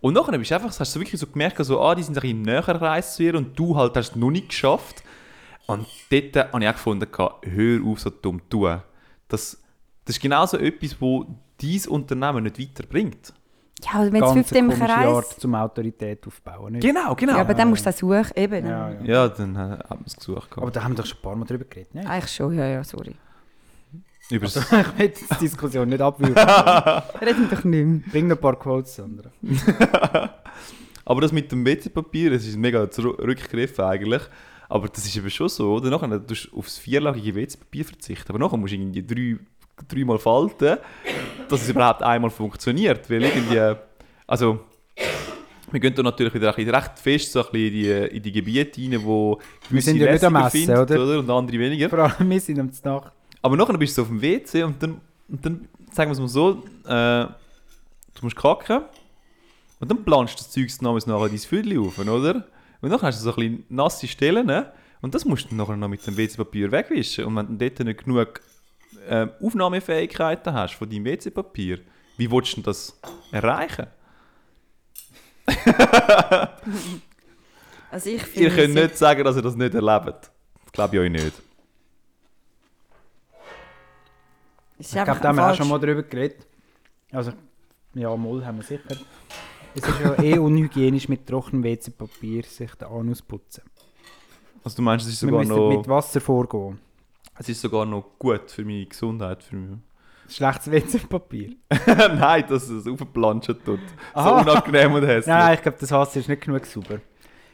[0.00, 2.42] Und nachher bist du einfach, hast du wirklich so gemerkt, so, ah, die sind ein
[2.42, 5.02] näher gereist zu ihr und du halt hast es noch nicht geschafft.
[5.66, 7.08] Und dort habe ich auch gefunden,
[7.42, 8.82] hör auf, so dumm zu tun.
[9.28, 9.62] Das,
[10.04, 11.26] das ist genauso etwas, wo
[11.60, 13.32] dein Unternehmen nicht weiterbringt.
[13.84, 15.38] Ja, also wenn es Ganz fünf im komische Art, Kreis...
[15.38, 16.72] zum Autorität aufbauen.
[16.72, 16.82] Nicht?
[16.82, 17.34] Genau, genau.
[17.34, 18.66] Ja, aber dann musst du das suchen, eben.
[18.66, 19.02] Ja, ja.
[19.02, 20.50] Ja, dann äh, hat man es gesucht.
[20.56, 21.94] Aber da haben wir doch schon ein paar Mal drüber geredet.
[21.94, 22.08] Ne?
[22.08, 23.14] Eigentlich schon, ja, ja, sorry.
[24.30, 26.36] Übers ich will jetzt die Diskussion nicht abwürgen.
[27.20, 28.00] Reden wir doch nicht mehr.
[28.10, 29.30] Bring noch ein paar Quotes, Sandra.
[31.04, 34.22] Aber das mit dem WC-Papier, das ist mega zurückgegriffen eigentlich.
[34.68, 35.90] Aber das ist eben schon so, oder?
[35.90, 38.28] Nachher tust du aufs vierlagige WC-Papier verzichten.
[38.28, 39.38] Aber nachher musst du irgendwie drei,
[39.88, 40.78] dreimal falten,
[41.48, 43.08] dass es überhaupt einmal funktioniert.
[43.10, 43.76] Weil irgendwie,
[44.26, 44.60] also,
[45.70, 48.32] wir gehen da natürlich wieder ein recht fest so ein bisschen in, die, in die
[48.32, 49.38] Gebiete rein, wo
[49.68, 51.18] Wir sind ja nicht am lässiger Essen, finden, oder?
[51.18, 51.88] Und andere weniger.
[51.88, 53.12] Vor allem, wir sind am Nacht.
[53.42, 56.28] Aber nachher bist du auf dem WC und dann, und dann sagen wir es mal
[56.28, 57.26] so, äh,
[58.14, 58.82] du musst kacken
[59.78, 62.44] und dann planst du das Zeug namens nachher dein Viertel auf, oder?
[62.82, 64.72] Und dann hast du so ein bisschen nasse Stellen ne?
[65.00, 67.24] und das musst du nachher noch mit dem WC-Papier wegwischen.
[67.24, 68.40] Und wenn du dort nicht genug
[69.08, 71.80] äh, Aufnahmefähigkeiten hast von deinem WC-Papier,
[72.16, 72.98] wie willst du denn das
[73.32, 73.86] erreichen?
[77.90, 80.30] Also ich Ihr könnt nicht sagen, dass ihr das nicht erlebt.
[80.64, 81.42] Das glaube ich euch nicht.
[84.78, 86.46] Ich glaube, da haben wir auch schon mal drüber geredet.
[87.12, 87.32] Also,
[87.94, 88.84] ja, mal haben wir sicher.
[89.74, 93.62] Es ist ja eh unhygienisch mit trockenem WC-Papier sich den Anus putzen.
[94.62, 96.78] Also du meinst, es ist Wir sogar müssen noch, mit Wasser vorgehen.
[97.40, 99.42] Es ist sogar noch gut für meine Gesundheit.
[99.42, 99.78] Für mich.
[100.28, 101.56] Schlechtes WC-Papier.
[101.86, 103.80] Nein, dass es aufplanschen tut.
[104.12, 104.44] Aha.
[104.44, 105.26] So unangenehm und hässlich.
[105.26, 107.00] Nein, ich glaube, das Wasser ist nicht genug sauber.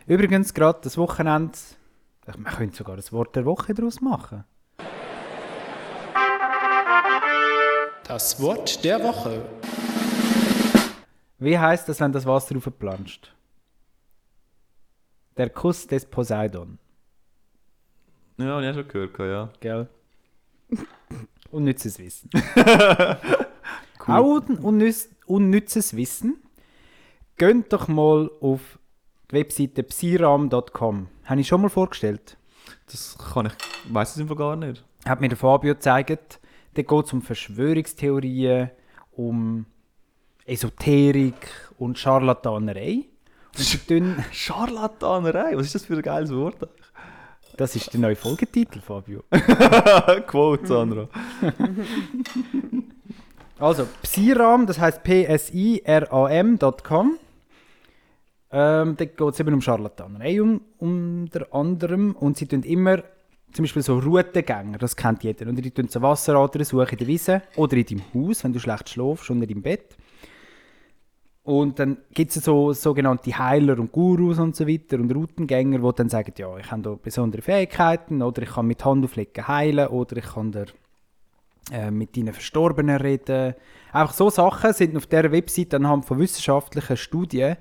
[0.09, 1.57] Übrigens, gerade das Wochenende,
[2.37, 4.45] man könnte sogar das Wort der Woche daraus machen.
[8.09, 9.43] Das Wort der Woche.
[11.39, 13.33] Wie heißt das, wenn das Wasser aufplanscht?
[15.37, 16.79] Der Kuss des Poseidon,
[18.39, 19.51] Ja, ich habe schon gehört, ja.
[19.61, 19.89] gell?
[21.51, 22.31] Unnützes Wissen.
[24.07, 26.37] Auch un unnütz unnützes Wissen.
[27.37, 28.79] Geht doch mal auf
[29.31, 31.09] die Webseite psiram.com.
[31.25, 32.37] Habe ich schon mal vorgestellt.
[32.87, 34.85] Das kann ich, weiß es einfach gar nicht.
[35.05, 36.41] Hat mir der Fabio gezeigt.
[36.75, 38.71] Da geht es um Verschwörungstheorien,
[39.13, 39.67] um
[40.45, 43.07] Esoterik und Scharlatanerei.
[43.57, 46.69] Und sie tun, Scharlatanerei, was ist das für ein geiles Wort?
[47.57, 49.23] Das ist der neue Folgetitel, Fabio.
[50.27, 51.09] Quote, Sandra.
[53.59, 55.59] Also, Psiram, das heißt P-S-I-R-A-M.com.
[58.53, 62.15] Ähm, da geht es eben um Scharlatanerei um, unter anderem.
[62.15, 63.03] Und sie tun immer,
[63.53, 65.47] zum Beispiel so Routengänger, das kennt jeder.
[65.49, 68.61] Und die tun so Wasseradern suchen in der Wiese oder in deinem Haus, wenn du
[68.61, 69.97] schlecht schläfst, unter deinem Bett.
[71.47, 75.95] Und dann gibt es so sogenannte Heiler und Gurus und so weiter und Routengänger, die
[75.95, 80.17] dann sagen, ja, ich habe da besondere Fähigkeiten oder ich kann mit Handauflegen heilen oder
[80.17, 80.67] ich kann dir
[81.71, 83.55] äh, mit deinen Verstorbenen reden.
[83.93, 87.57] Einfach so Sachen sind auf dieser Website anhand von wissenschaftlichen Studien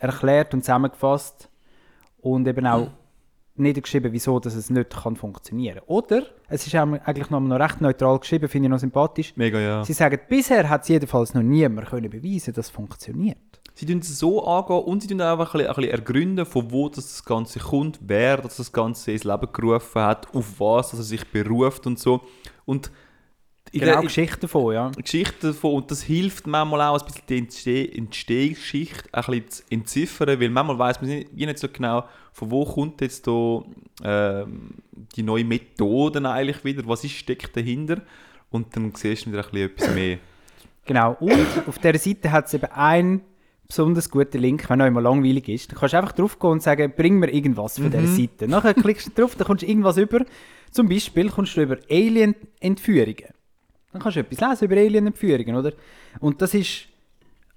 [0.00, 1.48] erklärt und zusammengefasst
[2.20, 2.88] und eben auch
[3.58, 8.18] niedergeschrieben, wieso dass es nicht kann funktionieren Oder, es ist eigentlich noch, noch recht neutral
[8.18, 9.32] geschrieben, finde ich noch sympathisch.
[9.36, 9.84] Mega, ja.
[9.84, 13.36] Sie sagen, bisher hat es jedenfalls noch niemand können beweisen, dass es funktioniert.
[13.74, 16.70] Sie tun es so angehen und sie tun auch ein bisschen, ein bisschen ergründen, von
[16.72, 21.00] wo das, Ganze kommt, wer das, das Ganze ins Leben gerufen hat, auf was dass
[21.00, 22.20] er sich beruft und so.
[22.64, 22.90] Und
[23.70, 24.90] Genau, der- Geschichte davon, ja.
[24.96, 27.86] Geschichte davon und das hilft manchmal auch ein bisschen die Entsteh
[28.42, 32.04] Entstehungsgeschichte ein bisschen zu entziffern, weil manchmal weiß man nicht, wie nicht so genau,
[32.38, 33.64] von wo kommt jetzt da,
[34.04, 34.70] ähm,
[35.16, 38.00] die neue Methoden eigentlich wieder, was ist, steckt dahinter
[38.50, 40.18] und dann siehst du wieder ein bisschen etwas mehr.
[40.84, 41.16] Genau.
[41.18, 43.22] Und auf dieser Seite hat es eben einen
[43.66, 45.72] besonders guten Link, wenn euch mal langweilig ist.
[45.72, 48.46] Dann kannst du einfach drauf gehen und sagen, bring mir irgendwas von dieser Seite.
[48.46, 50.24] Nachher klickst du drauf, dann kommst du irgendwas über.
[50.70, 53.34] Zum Beispiel kommst du über Alien-Entführungen.
[53.92, 55.72] Dann kannst du etwas lesen über Alien-Entführungen, oder?
[56.20, 56.86] Und das ist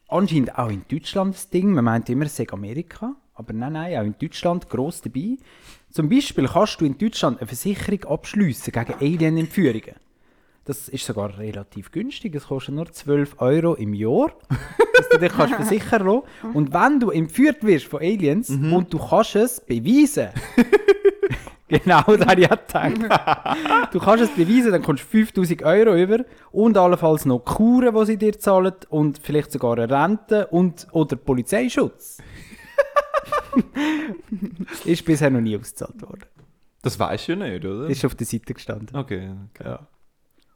[0.08, 1.72] anscheinend auch in Deutschland das Ding.
[1.72, 3.15] Man meint immer, es sei Amerika.
[3.34, 5.38] Aber nein, nein, auch in Deutschland gross dabei.
[5.89, 9.96] Zum Beispiel kannst du in Deutschland eine Versicherung abschließen gegen Alien-Entführungen.
[10.65, 12.36] Das ist sogar relativ günstig.
[12.36, 14.32] Es kostet nur 12 Euro im Jahr,
[14.98, 16.22] dass du dich kannst versichern lassen.
[16.54, 20.30] Und wenn du entführt wirst von Aliens und du kannst es beweisen,
[21.67, 23.58] genau das habe ich gedacht.
[23.91, 28.06] du kannst es beweisen, dann kommst du 5000 Euro über und allenfalls noch Kuren, die
[28.06, 32.20] sie dir zahlen und vielleicht sogar eine Rente und, oder Polizeischutz.
[34.86, 36.26] ist bisher noch nie ausgezahlt worden.
[36.82, 37.88] Das weißt du ja nicht, oder?
[37.88, 38.96] Ist auf der Seite gestanden.
[38.96, 39.70] Okay, okay.
[39.70, 39.88] Ja.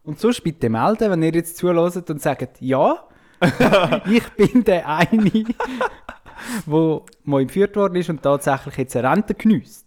[0.03, 3.07] Und sonst bitte melden, wenn ihr jetzt zuhört und sagt, ja,
[4.05, 5.29] ich bin der eine,
[6.65, 9.84] der mal entführt worden ist und tatsächlich jetzt eine Rente geniesst.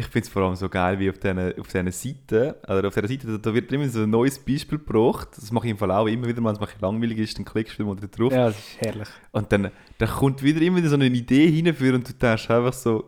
[0.00, 2.94] Ich finde es vor allem so geil, wie auf diesen auf diesen Seiten, oder auf
[2.94, 5.28] dieser Seite, da, wird immer so ein neues Beispiel gebracht.
[5.36, 7.84] Das mache ich im Fall auch immer wieder, wenn es langweilig ist, dann klickst du
[7.84, 8.32] mal drauf.
[8.32, 9.08] Ja, das ist herrlich.
[9.32, 13.04] Und dann, dann kommt wieder immer so eine Idee hinführen und du denkst einfach so,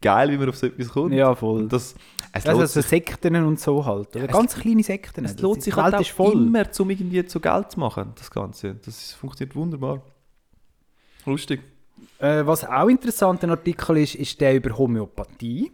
[0.00, 1.12] geil, wie man auf so etwas kommt.
[1.12, 1.64] Ja, voll.
[1.64, 1.94] Und das,
[2.32, 4.16] es Also lohnt so sich, Sekten und so halt.
[4.16, 4.24] Oder?
[4.26, 5.24] es- Ganz kleine Sekten.
[5.26, 6.32] es lohnt sich halt auch ist voll.
[6.32, 8.74] immer, um irgendwie zu Geld zu machen, das Ganze.
[8.84, 10.02] Das funktioniert wunderbar.
[11.26, 11.60] Lustig.
[12.18, 15.72] Äh, was auch interessant ein Artikel ist, ist der über Homöopathie.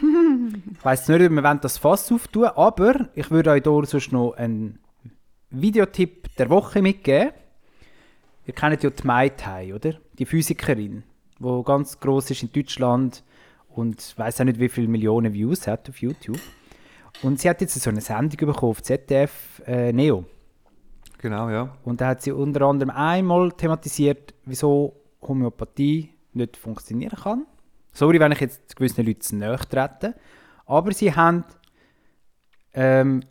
[0.00, 4.32] Ich weiss nicht, ob wir das Fass auftun aber ich würde euch hier sonst noch
[4.32, 4.78] einen
[5.50, 7.32] Videotipp der Woche mitgeben.
[8.46, 9.94] Ihr kennt ja die Mai Tai, oder?
[10.18, 11.04] Die Physikerin,
[11.38, 13.22] die ganz groß ist in Deutschland
[13.68, 16.40] und weiß auch nicht, wie viele Millionen Views hat auf YouTube.
[17.22, 20.24] Und sie hat jetzt so eine Sendung bekommen auf ZDF äh, Neo.
[21.18, 21.76] Genau, ja.
[21.84, 27.46] Und da hat sie unter anderem einmal thematisiert, wieso Homöopathie nicht funktionieren kann.
[27.92, 30.14] Sorry, wenn ich jetzt gewissen Leuten zu nahe trete.
[30.66, 31.44] Aber sie haben.
[32.74, 33.22] Ähm,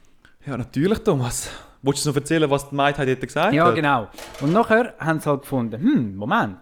[0.46, 1.50] Ja, natürlich, Thomas.
[1.82, 3.76] Wolltest du noch erzählen, was die Meitheit hätte gesagt Ja, hat?
[3.76, 4.08] genau.
[4.40, 6.58] Und nachher haben sie halt gefunden, hm, Moment.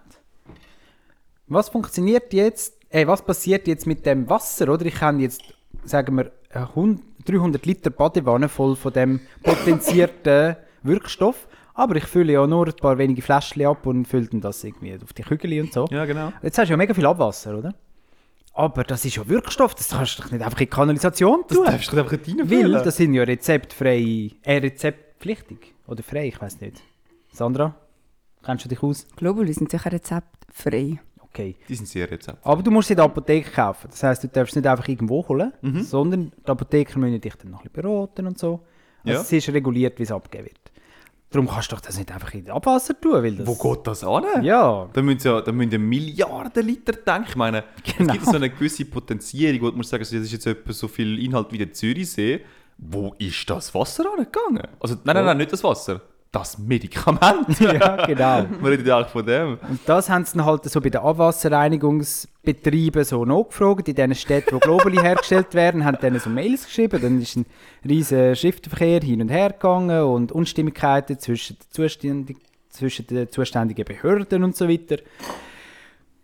[1.47, 4.85] Was funktioniert jetzt, äh, was passiert jetzt mit dem Wasser, oder?
[4.85, 5.41] Ich kann jetzt,
[5.83, 11.47] sagen wir, eine hund- 300 Liter Badewanne voll von dem potenzierten Wirkstoff,
[11.79, 14.95] aber ich fülle ja nur ein paar wenige Fläschchen ab und fülle dann das irgendwie
[15.01, 15.87] auf die Kügel und so.
[15.91, 16.31] Ja, genau.
[16.41, 17.73] Jetzt hast du ja mega viel Abwasser, oder?
[18.53, 21.57] Aber das ist ja Wirkstoff, das kannst du doch nicht einfach in die Kanalisation Das
[21.57, 21.65] tun.
[21.65, 22.83] darfst du einfach nicht Weil reinfüllen.
[22.83, 25.73] das sind ja rezeptfrei, äh, rezeptpflichtig.
[25.87, 26.81] Oder frei, ich weiß nicht.
[27.31, 27.75] Sandra,
[28.43, 29.07] kennst du dich aus?
[29.15, 30.99] Globuli sind sicher rezeptfrei.
[31.21, 31.55] Okay.
[31.69, 32.39] Die sind sehr rezept.
[32.45, 33.87] Aber du musst sie in der Apotheke kaufen.
[33.91, 35.83] Das heisst, du darfst es nicht einfach irgendwo holen, Mhm.
[35.83, 38.61] sondern die Apotheker müssen dich dann noch ein bisschen beraten und so.
[39.05, 39.21] Also Ja.
[39.21, 40.58] es ist reguliert, wie es abgegeben wird.
[41.31, 43.45] Darum kannst du doch das nicht einfach in das Abwasser tun, weil das...
[43.45, 44.43] Wo geht das an?
[44.43, 47.25] Ja, Da müssen ja, da müssen Milliarden Liter denken.
[47.29, 48.07] Ich meine, Genau.
[48.07, 50.87] es gibt so eine gewisse Potenzierung, wo du musst sagen, das ist jetzt etwa so
[50.87, 52.41] viel Inhalt wie der Zürichsee.
[52.79, 54.67] Wo ist das Wasser angegangen?
[54.79, 56.01] Also, nein, nein, nein, nicht das Wasser.
[56.31, 57.49] Das Medikament.
[57.59, 58.45] ja, genau.
[58.61, 59.57] Wir reden ja eigentlich von dem.
[59.67, 63.87] Und das haben sie dann halt so bei den Abwasserreinigungsbetrieben so nachgefragt.
[63.87, 67.01] In den Städten, wo Globuli hergestellt werden, haben dann so Mails geschrieben.
[67.01, 67.47] Dann ist ein
[67.83, 72.37] riesiger Schriftverkehr hin und her gegangen und Unstimmigkeiten zwischen den, zuständig,
[72.69, 74.97] zwischen den zuständigen Behörden und so weiter.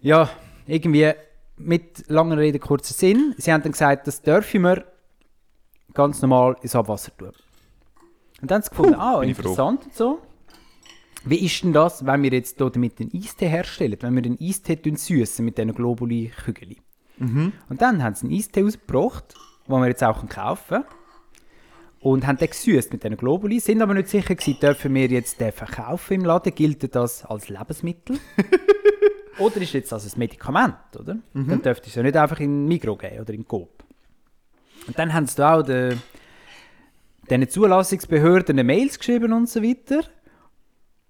[0.01, 0.29] Ja,
[0.67, 1.13] irgendwie
[1.57, 3.33] mit langer Rede, kurzer Sinn.
[3.39, 4.83] Sie haben dann gesagt, das dürfen wir
[5.95, 7.31] ganz normal ins Abwasser tun.
[8.41, 9.41] Und dann haben sie gefunden, ah, ich froh.
[9.41, 10.19] interessant und so.
[11.23, 13.97] Wie ist denn das, wenn wir jetzt hier damit einen Eistee herstellen?
[13.99, 16.77] Wenn wir den Eistee süßen mit diesen Globuli-Kügeli.
[17.69, 19.33] Und dann haben sie einen Eistee rausgebracht,
[19.67, 20.85] den wir jetzt auch kaufen können.
[22.01, 23.59] Und haben den gesüßt mit diesen Globuli.
[23.59, 26.53] Sind aber nicht sicher gewesen, dürfen wir jetzt den verkaufen im Laden?
[26.53, 28.19] Gilt das als Lebensmittel?
[29.39, 31.17] oder ist jetzt das ein Medikament, oder?
[31.49, 33.83] Dann dürfte es ja nicht einfach in den Migro geben oder in den Coop.
[34.85, 35.99] Und dann haben sie da auch den,
[37.29, 40.01] diesen Zulassungsbehörden Mails geschrieben und so weiter.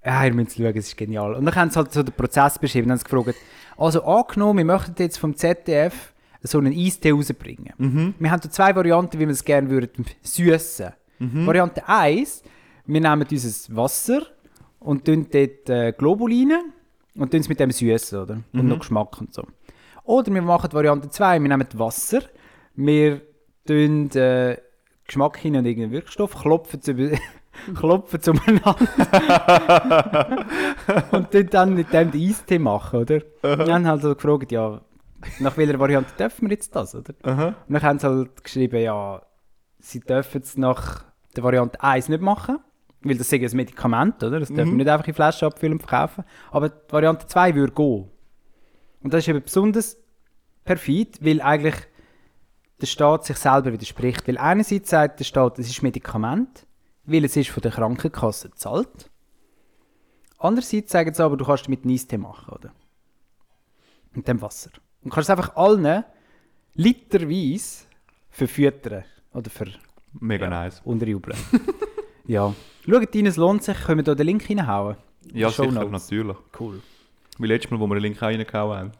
[0.05, 1.33] Ja, ihr müsst schauen, es ist genial.
[1.33, 2.87] Und dann haben sie halt so den Prozess beschrieben.
[2.89, 3.37] Dann haben sie gefragt,
[3.77, 7.73] also angenommen, wir möchten jetzt vom ZDF so einen Eistee rausbringen.
[8.19, 10.91] Wir haben da zwei Varianten, wie wir es gerne würden süßen.
[11.47, 12.43] Variante 1,
[12.85, 14.21] wir nehmen unser Wasser
[14.79, 16.71] und tun dort äh, Globuli rein
[17.15, 18.33] und tun es mit dem süßen, oder?
[18.53, 19.43] Und noch Geschmack und so.
[20.03, 22.21] Oder wir machen Variante 2, wir nehmen Wasser,
[22.75, 23.21] wir
[23.65, 24.57] tun äh,
[25.07, 27.17] Geschmack hin und irgendeinen Wirkstoff, klopfen es über,
[27.75, 28.75] klopfen es umeinander
[31.11, 33.21] und dann mit dem den Eistee machen, oder?
[33.43, 34.81] Und dann haben sie halt gefragt, ja,
[35.39, 37.13] nach welcher Variante dürfen wir jetzt das, oder?
[37.67, 39.21] Und dann haben sie halt geschrieben, ja,
[39.79, 42.59] sie dürfen es nach der Variante 1 nicht machen,
[43.01, 44.39] weil das ist ein Medikament, oder?
[44.39, 46.23] Das dürfen wir nicht einfach in Flaschen abfüllen und verkaufen.
[46.51, 48.09] Aber die Variante 2 würde gehen.
[49.03, 49.97] Und das ist eben besonders
[50.63, 51.75] perfid, weil eigentlich
[52.81, 54.27] der Staat sich selber widerspricht.
[54.27, 56.65] Weil einerseits sagt der Staat, es ist Medikament,
[57.05, 59.09] weil es ist von der Krankenkasse gezahlt.
[60.37, 62.73] Andererseits sagen sie aber, du kannst damit einen Eistee machen, oder?
[64.13, 64.71] Mit dem Wasser.
[65.03, 66.03] Und kannst es einfach allen
[66.73, 67.85] literweise
[68.29, 69.67] verfüttern oder ver
[70.19, 70.81] Mega nice.
[70.83, 71.37] unterjubeln.
[72.27, 72.55] Ja.
[72.89, 73.77] Schaut rein, es lohnt sich.
[73.83, 74.97] Können wir da den Link reinhauen?
[75.31, 76.37] Ja, sicher, natürlich.
[76.59, 76.81] Cool.
[77.37, 78.91] Wie letztes Mal, wo wir den Link auch reingehauen haben.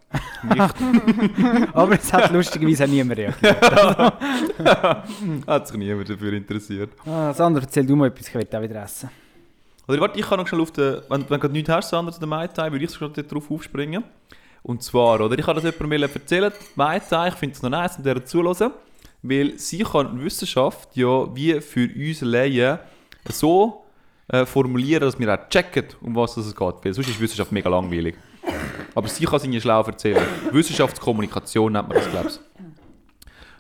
[0.60, 3.62] Nicht, Aber es hat lustigerweise auch niemand reagiert.
[5.48, 6.90] hat sich niemand dafür interessiert.
[7.06, 9.10] Ah, Sandra, erzähl du mal etwas, ich will auch wieder essen.
[9.88, 12.20] Oder warte, ich kann noch schnell auf den, wenn, wenn du nichts hast, Sandra, zu
[12.20, 14.04] den Mai Tai, würde ich schon darauf aufspringen.
[14.64, 17.98] Und zwar, oder ich habe das jemandem erzählen, Mai Tai, ich finde es noch nice,
[17.98, 18.74] um der zuhören,
[19.22, 22.80] weil sie kann die Wissenschaft ja wie für uns Laien
[23.30, 23.85] so
[24.28, 26.76] äh, formulieren, dass wir auch checken, um was es geht.
[26.84, 28.16] Weil sonst ist Wissenschaft mega langweilig.
[28.94, 30.24] Aber sie kann es ihnen schlau erzählen.
[30.52, 32.40] Wissenschaftskommunikation nennt man das, glaube ich.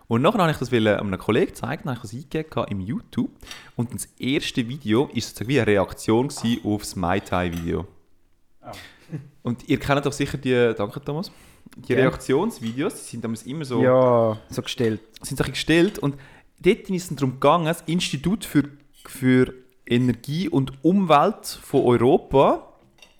[0.07, 3.31] Und nachher habe ich das einem Kollegen zeigen, dann habe ich das eingegeben im YouTube.
[3.75, 6.29] Und das erste Video war sozusagen wie eine Reaktion
[6.63, 7.87] auf das Mai Tai Video.
[9.43, 11.31] Und ihr kennt doch sicher die, danke Thomas,
[11.75, 12.03] die Gerne.
[12.03, 15.01] Reaktionsvideos, die sind damals immer so, Ja, so gestellt.
[15.21, 15.99] sind so gestellt.
[15.99, 16.15] Und
[16.59, 18.63] dort ist es darum gegangen, das Institut für,
[19.07, 19.53] für
[19.87, 22.67] Energie und Umwelt von Europa,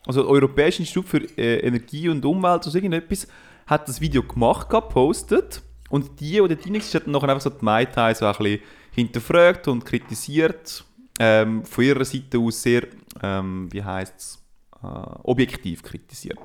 [0.06, 3.26] also das Europäische Institut für äh, Energie und Umwelt, so irgendetwas,
[3.66, 5.62] hat das Video gemacht, gepostet.
[5.88, 8.60] Und die, die dort waren, haben nachher einfach so die Mai Tai so ein bisschen
[8.92, 10.84] hinterfragt und kritisiert.
[11.18, 12.86] Ähm, von ihrer Seite aus sehr,
[13.22, 14.38] ähm, wie heisst es,
[14.82, 14.86] äh,
[15.22, 16.38] objektiv kritisiert.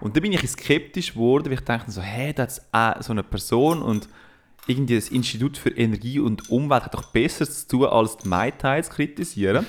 [0.00, 3.12] Und da bin ich skeptisch geworden, weil ich dachte so, hä, da hat auch so
[3.12, 4.08] eine Person und
[4.66, 8.50] irgendwie das Institut für Energie und Umwelt hat doch besser zu tun, als die Mai
[8.50, 9.66] Tai zu kritisieren.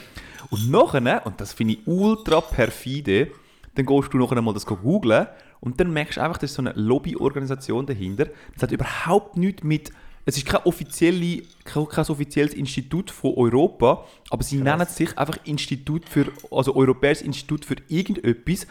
[0.49, 3.31] Und nachher, und das finde ich ultra perfide,
[3.75, 5.27] dann gehst du nachher mal das googlen
[5.59, 8.27] und dann merkst du einfach, da ist so eine Lobbyorganisation dahinter.
[8.53, 9.91] Das hat überhaupt nichts mit,
[10.25, 15.37] es ist kein, offizielle, kein, kein offizielles Institut von Europa, aber sie nennen sich einfach
[15.45, 18.67] Institut für, also Europäisches Institut für irgendetwas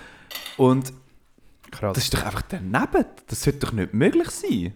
[0.57, 0.93] und
[1.71, 1.95] Krass.
[1.95, 3.05] das ist doch einfach daneben.
[3.27, 4.75] Das sollte doch nicht möglich sein.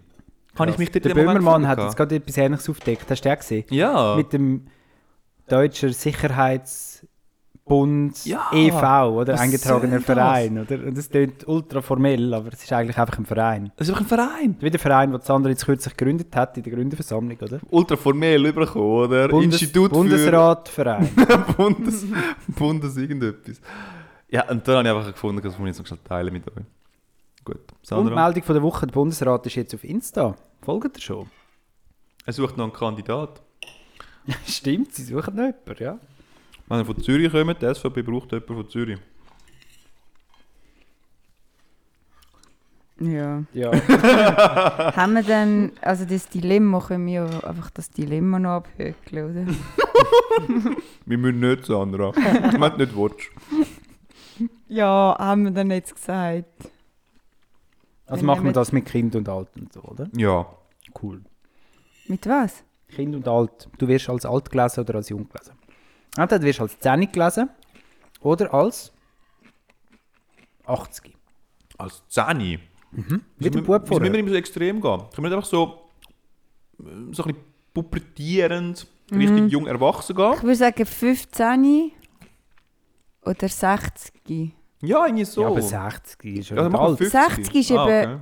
[0.57, 3.09] Kann ich mich dort Der Böhmermann hat jetzt gerade etwas Ähnliches aufgedeckt.
[3.11, 3.65] Hast du den gesehen?
[3.71, 4.17] Ja.
[4.17, 4.67] Mit dem
[5.49, 8.49] Deutscher Sicherheitsbund Ja.
[8.53, 9.35] e.V., oder?
[9.35, 10.01] Was Eingetragener?
[10.01, 10.75] Verein, oder?
[10.87, 13.71] Und das klingt ultra formell, aber es ist eigentlich einfach ein Verein.
[13.77, 14.57] das ist doch ein Verein.
[14.61, 17.61] Wie der Verein, den Sandra jetzt kürzlich gegründet hat, in der Gründerversammlung, oder?
[17.71, 19.29] Ultra formell überkommen, oder?
[19.29, 21.07] Bundes Institut Bundesrat, Verein.
[21.07, 22.07] für Bundes,
[22.49, 23.61] Bundes irgendetwas.
[24.29, 26.47] Ja, und dann habe ich einfach gefunden, das muss ich jetzt noch schnell teilen mit
[26.47, 26.63] euch.
[27.45, 27.57] Gut.
[27.57, 30.37] Und Sandra, Meldung von der Woche, der Bundesrat ist jetzt auf Insta.
[30.63, 31.31] Folgt ihr schon?
[32.27, 33.43] er sucht noch einen Kandidat.
[34.47, 35.99] Stimmt, sie suchen noch jemanden, ja.
[36.69, 38.99] Wenn er von Zürich kommt, die SVP braucht jemanden von Zürich.
[43.01, 43.43] Ja.
[43.55, 43.73] Ja.
[44.97, 49.55] Haben wir dann, also das Dilemma, können wir einfach das Dilemma noch abhökeln, oder?
[51.07, 52.15] Wir müssen nicht, Sandra.
[52.15, 53.31] Wenn du nicht willst.
[54.69, 56.70] Ja, haben wir dann jetzt gesagt.
[58.11, 60.09] Also machen wir das mit Kind und Alt und so, oder?
[60.17, 60.47] Ja.
[61.01, 61.23] Cool.
[62.09, 62.65] Mit was?
[62.89, 63.69] Kind und Alt.
[63.79, 65.55] Du wirst als alt gelesen oder als jung gelesen.
[66.17, 67.51] Entweder du wirst als 10 gelesen
[68.21, 68.93] oder als
[70.67, 71.17] 80.
[71.79, 72.59] Als Zeni.
[73.39, 74.13] Wie der Bub müssen vorher.
[74.13, 74.99] wir immer so extrem gehen?
[74.99, 75.91] Können wir nicht einfach so,
[76.81, 77.37] äh, so ein bisschen
[77.73, 80.33] pubertierend, richtig jung erwachsen gehen?
[80.35, 81.93] Ich würde sagen 15
[83.25, 84.53] oder 60.
[84.83, 85.43] Ja, irgendwie so.
[85.43, 86.99] Ja, aber 60 ist schon Ja, alt.
[86.99, 87.11] 50.
[87.11, 88.21] 60 ist ah, eben- Okay.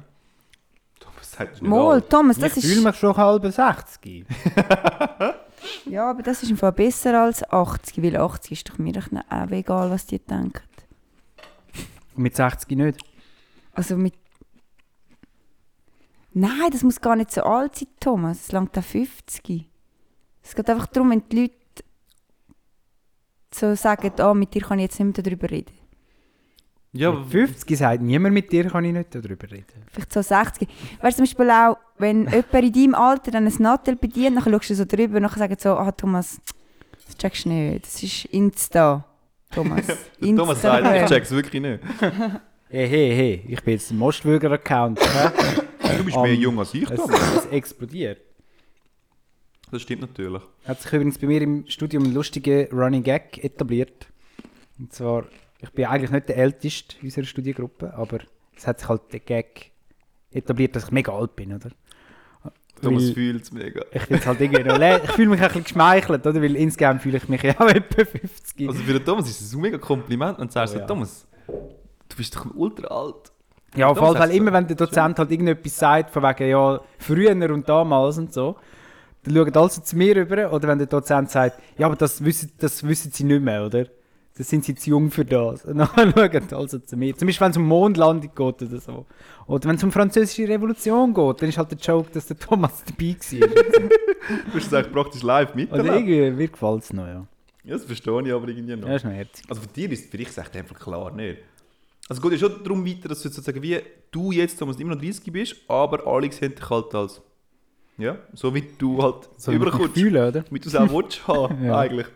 [1.01, 2.11] Thomas sagt, ist nicht Mal, alt.
[2.11, 2.85] Thomas, das ich fühle ist.
[2.85, 4.27] mich schon halb 60.
[5.87, 8.93] Ja, aber das ist im Fall besser als 80, weil 80 ist doch mir
[9.29, 10.63] auch egal, was die denken.
[12.15, 13.01] Und mit 60 nicht.
[13.73, 14.15] Also mit.
[16.33, 18.43] Nein, das muss gar nicht so alt sein, Thomas.
[18.43, 19.69] Es langt auch 50.
[20.43, 21.55] Es geht einfach darum, wenn die Leute
[23.53, 25.75] so sagen, oh, mit dir kann ich jetzt nicht mehr darüber reden.
[26.93, 29.67] Ja, mit 50 sagt niemand, mit dir kann ich nicht darüber reden.
[29.93, 30.69] Vielleicht so 60.
[31.01, 34.45] Weißt du, zum Beispiel auch, wenn jemand in deinem Alter dann ein Nattel bedient, dann
[34.53, 36.41] schaust du so drüber und dann sagen so, ah Thomas,
[37.07, 37.85] das checkst du nicht.
[37.85, 39.05] Das ist Insta,
[39.55, 39.87] Thomas.
[40.21, 41.81] Thomas sagt, ich check's wirklich nicht.
[42.71, 45.01] Hey, hey, hey, ich bin jetzt ein Mostwürger-Account.
[45.01, 47.37] Du bist Um, mehr jung als ich, es, Thomas.
[47.37, 48.21] es explodiert.
[49.71, 50.43] Das stimmt natürlich.
[50.67, 54.07] Hat sich übrigens bei mir im Studium ein lustiger Running Gag etabliert.
[54.79, 55.25] Und zwar,
[55.59, 58.19] ich bin eigentlich nicht der Älteste in unserer Studiengruppe, aber
[58.57, 59.73] es hat sich halt der Gag
[60.31, 61.71] etabliert, dass ich mega alt bin, oder?
[62.81, 63.83] Thomas fühlt es mega.
[63.93, 66.41] Ich halt Ich fühle mich ein bisschen geschmeichelt, oder?
[66.41, 68.69] Weil insgesamt fühle ich mich ja auch etwa 50.
[68.69, 70.87] Also für den Thomas ist es ein mega Kompliment, wenn du sagst, Oh ja.
[70.87, 73.33] Thomas, du bist doch ultra alt.
[73.75, 77.33] ja, auf jeden Fall immer, wenn der Dozent halt irgendetwas sagt, von wegen, ja, früher
[77.53, 78.57] und damals und so,
[79.25, 80.53] dann schauen alle so zu mir rüber.
[80.53, 83.87] Oder wenn der Dozent sagt, ja, aber das wissen, das wissen sie nicht mehr, oder?
[84.39, 85.65] Das sind sie zu jung für das.
[85.67, 87.15] Und dann schauen also zu mir.
[87.17, 89.05] Zum Beispiel, wenn es um Mondlandung geht oder so.
[89.49, 92.85] Oder wenn es um französische Revolution geht, dann ist halt der Joke, dass der Thomas
[92.87, 93.49] dabei war.
[94.53, 95.95] Du es eigentlich praktisch live Oder miterlebt.
[95.95, 97.27] irgendwie, mir gefällt es noch, ja.
[97.65, 98.89] Ja, das verstehe ich aber irgendwie noch.
[98.89, 99.45] Ja, ist noch herzig.
[99.49, 101.39] Also für dich ist für dich echt einfach klar nicht.
[102.09, 103.79] Also es geht ja schon darum weiter, dass du sozusagen wie
[104.11, 107.21] du jetzt, Thomas, immer noch 30 bist, aber alle sehen dich halt als,
[107.99, 109.95] ja, so wie du halt So überkommst.
[109.95, 110.45] fühle, oder?
[110.51, 111.79] Wie du es auch willst haben, Ja.
[111.81, 112.07] eigentlich.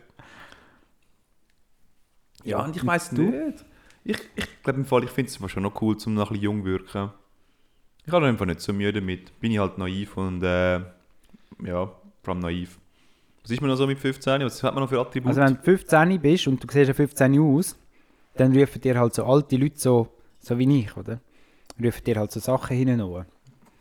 [2.43, 3.21] Ja, und ich du?
[3.21, 3.65] nicht.
[4.05, 6.43] Ich, ich glaube im Fall, ich finde es schon noch cool, um noch ein bisschen
[6.43, 7.11] jung zu wirken.
[8.05, 9.39] Ich habe einfach nicht so Mühe damit.
[9.39, 11.91] Bin ich halt naiv und äh, ja,
[12.21, 12.77] vor allem naiv.
[13.43, 14.41] Was ist man noch so mit 15?
[14.41, 15.29] Was hat man noch für Attribute?
[15.29, 17.77] Also wenn du 15 bist und du siehst ja 15 aus,
[18.35, 20.07] dann rufen dir halt so alte Leute so,
[20.39, 21.19] so wie ich, oder?
[21.81, 22.99] Rufen dir halt so Sachen hinein.
[22.99, 23.23] du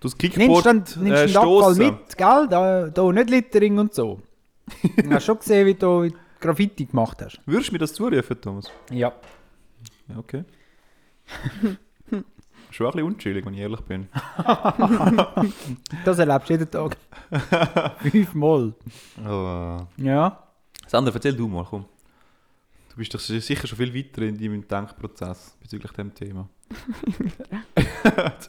[0.01, 2.47] das Nimmst Kickboard dann nimmst äh, den Abfall mit, gell?
[2.49, 4.21] Da, da nicht Littering und so.
[4.97, 6.09] du hast schon gesehen, wie du
[6.43, 7.41] Graffiti gemacht hast.
[7.47, 8.71] Würdest du mir das zurufen, Thomas?
[8.91, 9.13] Ja.
[10.09, 10.45] Ja, okay.
[12.71, 14.09] Schon ein bisschen unchillig, wenn ich ehrlich bin.
[16.05, 16.97] Das erlebst du jeden Tag.
[18.01, 18.75] Fünfmal.
[19.19, 19.89] Aber...
[19.97, 20.43] Ja.
[20.87, 21.85] Sander, erzähl du mal, komm.
[22.91, 26.49] Du bist doch sicher schon viel weiter in deinem Denkprozess bezüglich dem Thema.
[28.03, 28.49] das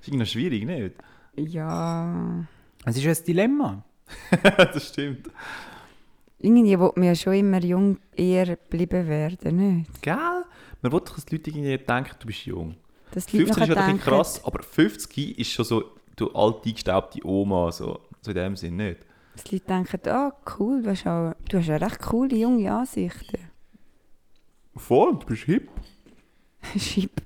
[0.00, 0.94] ist irgendwie schwierig, nicht?
[1.36, 2.46] Ja.
[2.84, 3.84] Es ist ja ein Dilemma.
[4.56, 5.28] das stimmt.
[6.38, 10.02] Irgendwie will man ja schon immer jung eher bleiben werden, nicht?
[10.02, 10.44] Gell?
[10.82, 12.76] Man will doch, dass die Leute irgendwie denken, du bist jung.
[13.14, 15.84] Leute 15 ist ja ein krass, aber 50 ist schon so,
[16.16, 19.00] du alte, gestaubte Oma, so, so in dem Sinn nicht.
[19.34, 22.70] Dass die Leute denken, ah cool, du hast, auch, du hast ja recht coole junge
[22.70, 23.40] Ansichten.
[24.74, 25.70] Voll, du bist hip.
[26.76, 27.22] Schieb.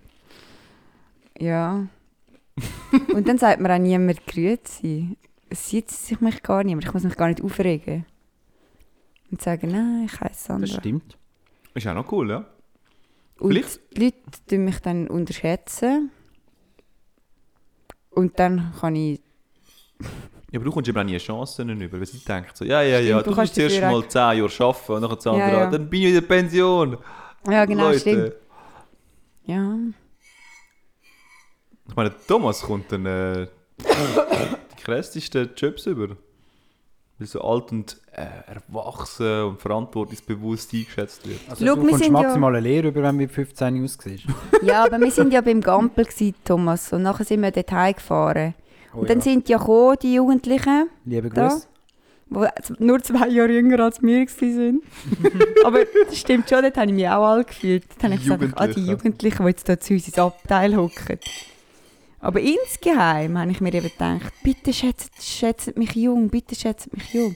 [1.39, 1.87] Ja.
[3.15, 5.17] Und dann sagt mir auch niemand grüezi.
[5.49, 8.07] Es sieht sich mich gar nicht, ich muss mich gar nicht aufregen.
[9.31, 10.67] Und sagen, nein, ich heiße Sandra.
[10.67, 11.17] Das stimmt.
[11.75, 12.45] Ist auch noch cool, ja?
[13.39, 14.17] Und Vielleicht- die Leute
[14.49, 16.11] tun mich dann unterschätzen.
[18.11, 19.21] Und dann kann ich...
[20.51, 22.99] Ja, aber du kommst eben auch nie Chancen über, weil sie denken so, ja, ja,
[22.99, 25.53] ja, Stimmt, du, du kannst zuerst mal 10 Jahre arbeiten und nachher 10 Ja, Jahre,
[25.61, 25.71] ja.
[25.71, 26.99] dann bin ich in der Pension.
[27.49, 28.01] Ja, genau, Leute.
[28.01, 28.33] stimmt.
[29.45, 29.77] Ja.
[31.89, 33.47] Ich meine, Thomas kommt dann äh,
[33.79, 36.17] die krassesten Jobs über.
[37.27, 41.41] So alt und äh, erwachsen und verantwortungsbewusst eingeschätzt wird.
[41.49, 43.85] Also Schau, du wir kommst sind ja- maximal eine Lehre über, wenn du mit 15
[43.85, 44.25] aussiehst.
[44.63, 46.93] ja, aber wir sind ja beim Gampel, gewesen, Thomas.
[46.93, 48.55] Und nachher sind wir dort heimgefahren.
[48.95, 49.25] Oh, Und dann ja.
[49.25, 51.49] sind ja gekommen, die Jugendlichen, Liebe da.
[51.49, 51.67] Grüße.
[52.79, 54.83] die nur zwei Jahre jünger als wir waren.
[55.65, 57.85] aber das stimmt schon, dort habe ich mich auch alt gefühlt.
[57.91, 58.91] Dort habe ich gesagt, ah, die Jugendlichen.
[58.91, 61.19] Jugendlichen, die jetzt hier zu uns ins Abteil hocken.
[62.21, 67.15] Aber insgeheim habe ich mir eben gedacht, bitte schätzt, schätzt mich jung, bitte schätzt mich
[67.15, 67.35] jung.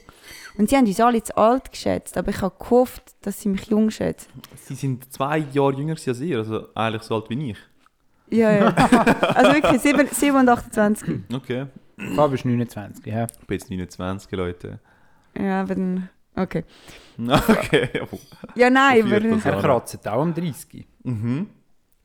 [0.57, 3.65] Und sie haben uns alle zu alt geschätzt, aber ich habe gehofft, dass sie mich
[3.65, 4.29] jung schätzen.
[4.55, 7.57] Sie sind zwei Jahre jünger als ihr, also eigentlich so alt wie ich.
[8.29, 8.67] Ja, ja.
[9.35, 11.19] also wirklich, 7, 7 und 28.
[11.33, 11.65] Okay.
[12.15, 13.25] Fabio ist 29, ja.
[13.25, 14.79] Ich bin jetzt 29, Leute.
[15.37, 16.09] Ja, aber dann...
[16.35, 16.63] Okay.
[17.17, 17.89] Okay.
[18.55, 19.23] Ja, nein, aber...
[19.23, 20.85] Er kratzt auch um 30.
[21.03, 21.49] Mhm.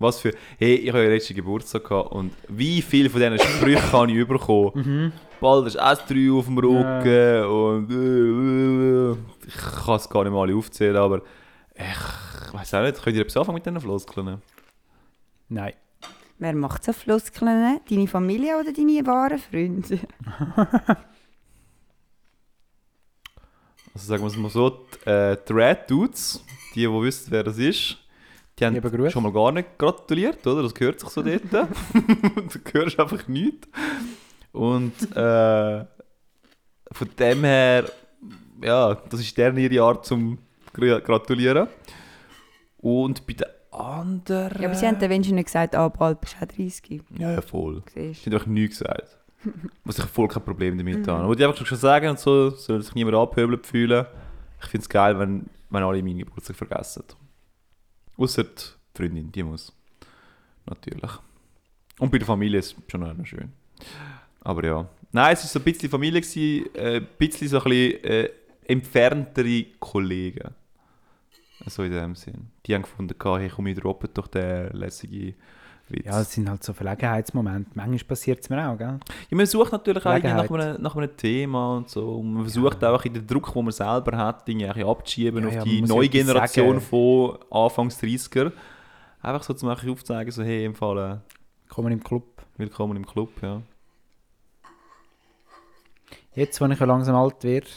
[0.00, 0.32] Was für.
[0.58, 4.26] Hey, ich habe ja letzten Geburtstag gehabt und wie viele von diesen Sprüchen habe ich
[4.26, 5.12] bekommen?
[5.42, 7.90] Bald ist S3 auf dem Rücken und.
[7.90, 11.20] Äh, äh, ich kann es gar nicht mal alle aufzählen, aber.
[11.74, 14.40] Ich weiß auch nicht, könnt ihr etwas anfangen mit diesen Floskeln?
[15.50, 15.74] Nein.
[16.38, 17.80] Wer macht so Floskeln?
[17.88, 20.00] Deine Familie oder deine wahren Freunde?
[23.92, 26.44] Also sagen wir es mal so: die, äh, die Red Dudes,
[26.74, 27.98] die, die wissen, wer das ist,
[28.60, 30.62] die haben Liebe schon mal gar nicht gratuliert, oder?
[30.62, 31.42] Das gehört sich so dort.
[31.52, 33.68] du hörst einfach nichts.
[34.52, 35.84] Und äh,
[36.92, 37.90] von dem her,
[38.62, 40.38] ja, das ist deren ihre Art zum
[40.74, 41.68] gra- Gratulieren.
[42.78, 44.60] Und bei den anderen.
[44.60, 47.02] Ja, aber sie haben dann wenigstens nicht gesagt, ah, bald bist du auch 30.
[47.18, 47.82] Ja, ja, voll.
[47.94, 49.16] Siehst Sie haben einfach nichts gesagt.
[49.84, 51.10] Was ich voll kein Problem damit Mhm.
[51.10, 51.28] habe.
[51.28, 54.06] Wollte ich einfach schon sagen und so, soll sich niemand abhöbelt fühlen.
[54.62, 57.04] Ich finde es geil, wenn, wenn alle meinen Geburtstag vergessen.
[58.20, 58.62] Außer die
[58.94, 59.72] Freundin, die muss.
[60.66, 61.10] Natürlich.
[61.98, 63.50] Und bei der Familie ist es schon auch noch schön.
[64.42, 64.86] Aber ja.
[65.10, 68.30] Nein, es war so ein bisschen Familie, gewesen, äh, ein bisschen so ein bisschen äh,
[68.66, 70.54] entferntere Kollegen.
[71.66, 72.50] So in dem Sinn.
[72.66, 75.34] Die haben gefunden, hey, komm, ich droppe doch den lässigen
[75.90, 76.06] Witz.
[76.06, 77.70] Ja, es sind halt so Verlegenheitsmomente.
[77.74, 78.98] Manchmal passiert es mir auch, gell?
[79.30, 82.16] Ja, man sucht natürlich auch irgendwie nach einem, nach einem Thema und so.
[82.16, 85.64] Und man versucht auch den Druck, den man selber hat, bisschen abzuschieben Ja, auf ja,
[85.64, 88.52] die neue ja Generation von Anfangs 30er.
[89.22, 91.16] Einfach so zu machen, aufzeigen, so, hey, im Fall, äh,
[91.68, 92.24] Kommen im Club.
[92.56, 93.62] willkommen im Club, ja.
[96.34, 97.68] Jetzt, wo ich ja langsam alt werde.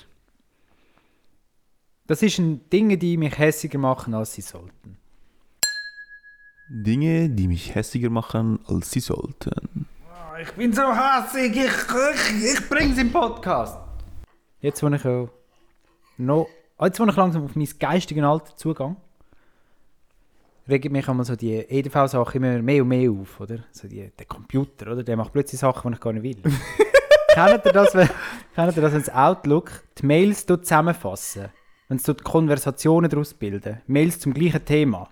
[2.07, 4.97] Das sind Dinge, die mich hässiger machen, als sie sollten.
[6.75, 9.87] Dinge, die mich hässiger machen, als sie sollten.
[10.41, 13.77] Ich bin so hässig, ich, ich, ich bring's im Podcast.
[14.59, 15.27] Jetzt, wo ich ja
[16.17, 16.47] noch
[16.81, 18.95] jetzt, wo ich langsam auf mein geistiges Alter zugehe,
[20.67, 23.59] regt mich einmal so die EDV-Sachen immer mehr und mehr auf, oder?
[23.71, 25.03] So die, der Computer, oder?
[25.03, 26.41] Der macht plötzlich Sachen, die ich gar nicht will.
[27.35, 28.09] kennt ihr das, wenn,
[28.55, 31.49] kennt ihr das, wenn das Outlook die Mails dort zusammenfassen?
[31.87, 33.79] Wenn es dort Konversationen daraus bilden?
[33.85, 35.07] Mails zum gleichen Thema.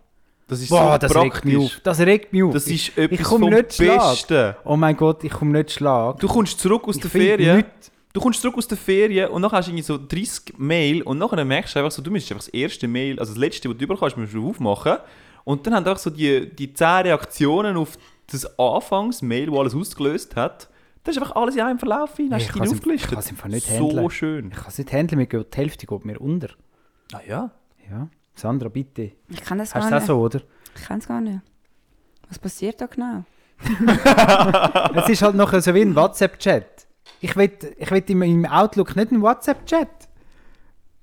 [0.51, 1.33] Das ist Boah, so das praktisch.
[1.33, 1.79] regt mich auf.
[1.83, 2.53] Das regt mich auf.
[2.53, 3.99] Das ist etwas ich vom nicht Schlag.
[4.11, 4.55] Besten.
[4.65, 6.19] Oh mein Gott, ich komme nicht Schlag.
[6.19, 7.55] Du kommst zurück aus Ich der Ferien.
[7.57, 7.91] nichts.
[8.13, 11.17] Du kommst zurück aus der Ferien und dann hast du irgendwie so 30 Mail und
[11.19, 13.77] nachher merkst du einfach so, du müsstest einfach das erste Mail, also das letzte, was
[13.77, 14.97] du überkommst, musst du aufmachen.
[15.45, 17.97] Und dann haben einfach so die, die 10 Reaktionen auf
[18.27, 20.67] das Anfangs-Mail, wo alles ausgelöst hat.
[21.05, 23.09] Das ist einfach alles in einem Verlauf hin, hast du im- aufgelistet.
[23.09, 24.09] ich kann's im Fall nicht so handeln.
[24.11, 24.47] schön.
[24.51, 26.49] Ich kann es nicht handeln, mir geht die Hälfte geht mir unter.
[27.13, 27.51] Ah ja.
[27.89, 28.09] Ja.
[28.35, 29.11] Sandra, bitte.
[29.29, 30.11] Ich kann das Hast gar du das nicht.
[30.11, 30.41] auch so, oder?
[30.75, 31.39] Ich kann es gar nicht.
[32.29, 33.23] Was passiert da genau?
[34.95, 36.87] es ist halt noch so wie ein WhatsApp-Chat.
[37.19, 39.87] Ich will, ich will in meinem Outlook nicht einen WhatsApp-Chat.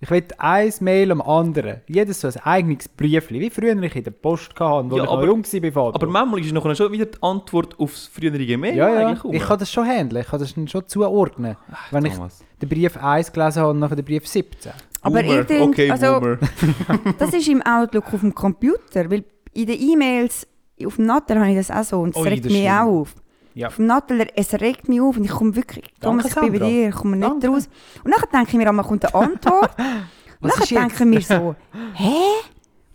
[0.01, 1.81] Ich will ein Mail am anderen.
[1.89, 3.41] Jedes so ein eigenes Briefli.
[3.41, 5.61] Wie früher ich in der Post hatte, wo Ja, ich aber- noch jung war.
[5.61, 5.95] bei Vater.
[5.97, 9.09] Aber manchmal ist nachher schon wieder die Antwort aufs frühere Mail ja, ja.
[9.09, 9.35] eigentlich.
[9.35, 10.23] Ich kann das schon handeln.
[10.23, 11.57] Ich kann das schon zuordnen.
[11.91, 12.45] Wenn ich Thomas.
[12.63, 14.73] den Brief 1 gelesen habe und nachher den Brief 17.
[15.03, 15.41] Aber Boomer.
[15.41, 16.39] ich denke, okay, also, Boomer.
[17.19, 20.47] das ist im Outlook auf dem Computer, weil in den E-Mails
[20.85, 22.73] auf dem Nattel habe ich das auch so und es Ui, regt mich schlimm.
[22.73, 23.15] auch auf.
[23.55, 23.69] Ja.
[23.69, 26.59] Auf dem Nattel, es regt mich auf und ich komme wirklich, Thomas, ich bin bei
[26.59, 27.49] dir, ich komme nicht Danke.
[27.49, 27.69] raus.
[28.05, 29.71] Und nachher denke ich mir, einmal kommt eine Antwort.
[30.41, 31.57] und Was nachher denke ich mir so,
[31.95, 32.13] hä?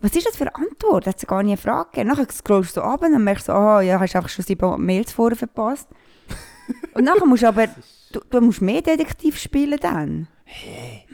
[0.00, 1.06] Was ist das für eine Antwort?
[1.06, 2.10] Hat es gar nie eine Frage gegeben.
[2.10, 5.12] Nachher scrollst du ab und dann merkst du, aha, ja, hast einfach schon sieben Mails
[5.12, 5.88] vorher verpasst.
[6.94, 7.68] und nachher musst du aber,
[8.12, 10.28] du, du musst mehr Detektiv spielen dann.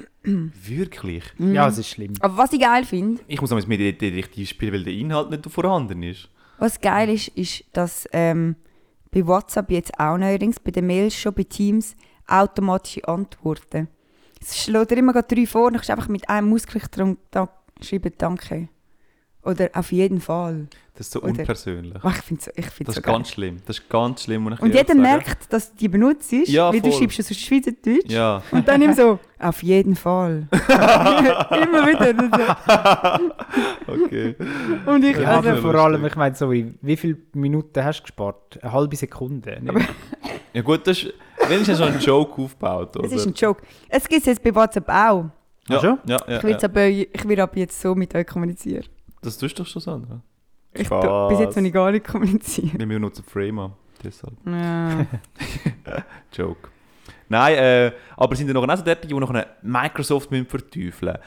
[0.25, 1.25] Wirklich?
[1.39, 2.15] Ja, es ist schlimm.
[2.21, 5.31] Aber was ich geil finde, Ich muss auch mit mir Detektiv spielen, weil der Inhalt
[5.31, 6.29] nicht vorhanden ist.
[6.59, 8.57] Was geil ist, ist, dass ähm,
[9.11, 11.97] bei WhatsApp jetzt auch neuerdings, bei den Mails schon, bei Teams,
[12.27, 13.89] automatische Antworten.
[14.41, 17.19] Es schlägt dir immer gerade drei vor, dann kannst du einfach mit einem Mausklick drum
[17.31, 17.49] da
[17.83, 18.69] schreiben «Danke».
[19.43, 20.69] Oder «Auf jeden Fall».
[21.01, 21.95] Das ist so Oder- unpersönlich.
[22.05, 23.15] Oh, ich finde es ich find's Das so ist geil.
[23.15, 23.57] ganz schlimm.
[23.65, 24.45] Das ist ganz schlimm.
[24.45, 26.99] Und ehrlich jeder merkt, dass du die benutzt, Ja, weil du voll.
[27.01, 28.11] schreibst es auf Schweizerdeutsch.
[28.11, 28.43] Ja.
[28.51, 30.47] Und dann immer so «Auf jeden Fall».
[30.53, 33.21] immer wieder.
[33.87, 34.35] Okay.
[34.85, 38.03] Und ich, Ja, also, vor allem, ich meine, so, wie wie viele Minuten hast du
[38.03, 38.59] gespart?
[38.63, 39.61] Eine halbe Sekunde.
[40.53, 41.15] Ja gut, das ist
[41.49, 43.07] wenigstens schon ein Joke aufgebaut, oder?
[43.07, 43.63] es ist ein Joke.
[43.89, 45.27] Es gibt es jetzt bei WhatsApp auch.
[45.69, 45.99] ja, Ach schon?
[46.07, 46.57] Ja, ja, Ich will, ja.
[46.57, 48.85] jetzt aber, ich will ab jetzt so mit euch kommunizieren.
[49.23, 50.21] Das tust du doch schon, Sandra.
[50.73, 52.79] Ich, tu- bis jetzt noch nicht gar nicht kommunizieren.
[52.79, 53.73] Wir benutzen Frame
[54.05, 54.35] deshalb.
[54.47, 55.07] Ja.
[56.33, 56.69] Joke.
[57.29, 61.19] Nein, äh, aber sind ja noch so derartige, die noch eine Microsoft müssen verteufeln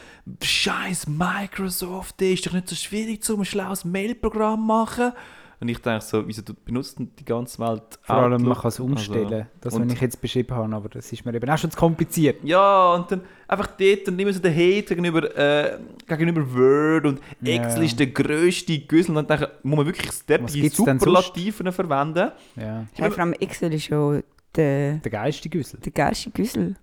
[0.42, 5.14] Scheiß Microsoft, ist doch nicht so schwierig, um ein schlaues Mailprogramm machen.
[5.60, 8.62] Und ich denke so, wieso du benutzt denn die ganze Welt Vor allem, man Outlook?
[8.62, 9.48] kann es umstellen.
[9.62, 12.44] das, was ich jetzt beschrieben habe, aber das ist mir eben auch schon zu kompliziert.
[12.44, 15.78] Ja, und dann einfach dort und immer so den Hate gegenüber, äh,
[16.08, 17.54] gegenüber Word und Ja.
[17.64, 19.16] Excel ist der grösste Güssel.
[19.16, 22.32] Und dann denke ich, muss man wirklich denn Superlativen verwenden.
[22.56, 22.86] Ja.
[22.94, 24.24] Hey, vor allem Excel ist schon
[24.56, 25.80] der, Der geistige Güssel.
[25.80, 26.76] der geilste Güssel.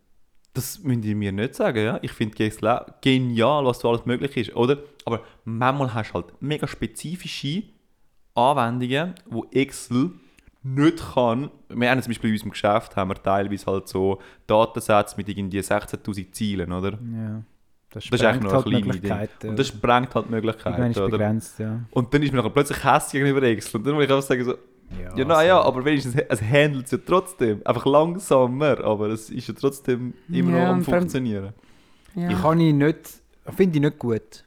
[0.52, 1.98] Das müsst ihr mir nicht sagen, ja.
[2.02, 4.78] Ich finde Excel auch genial, was da alles möglich ist, oder?
[5.04, 7.62] Aber manchmal hast du halt mega spezifische
[8.34, 10.10] Anwendungen, wo Excel
[10.62, 11.50] nicht kann.
[11.68, 15.60] Wir haben zum Beispiel in unserem Geschäft haben wir teilweise halt so Datensätze mit irgendwie
[15.60, 16.90] 16'000 Zielen, oder?
[16.92, 17.42] Ja.
[17.92, 19.08] Das Das ist eigentlich noch halt eine kleine Idee.
[19.08, 19.48] Möglichkeiten.
[19.48, 21.08] Und das sprengt halt Möglichkeiten, ist oder?
[21.10, 21.80] begrenzt, ja.
[21.90, 23.78] Und dann ist man plötzlich hässlich gegenüber Excel.
[23.78, 24.54] Und dann muss ich einfach sagen so,
[25.02, 27.62] Ja, ja, naja, also- aber wenigstens, es handelt es ja trotzdem.
[27.64, 31.52] Einfach langsamer, aber es ist ja trotzdem immer Ja, noch am Funktionieren.
[32.14, 32.28] Ja.
[32.30, 32.98] Ich kann ich nicht,
[33.56, 34.44] finde ich nicht gut.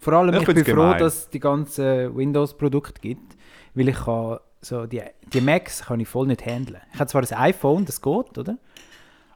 [0.00, 3.36] Vor allem, Ich ich, bin froh, dass es die ganzen Windows-Produkte gibt,
[3.74, 6.80] weil ich kann so die, die Macs kann ich voll nicht handeln.
[6.92, 8.58] Ich habe zwar ein iPhone, das geht, oder?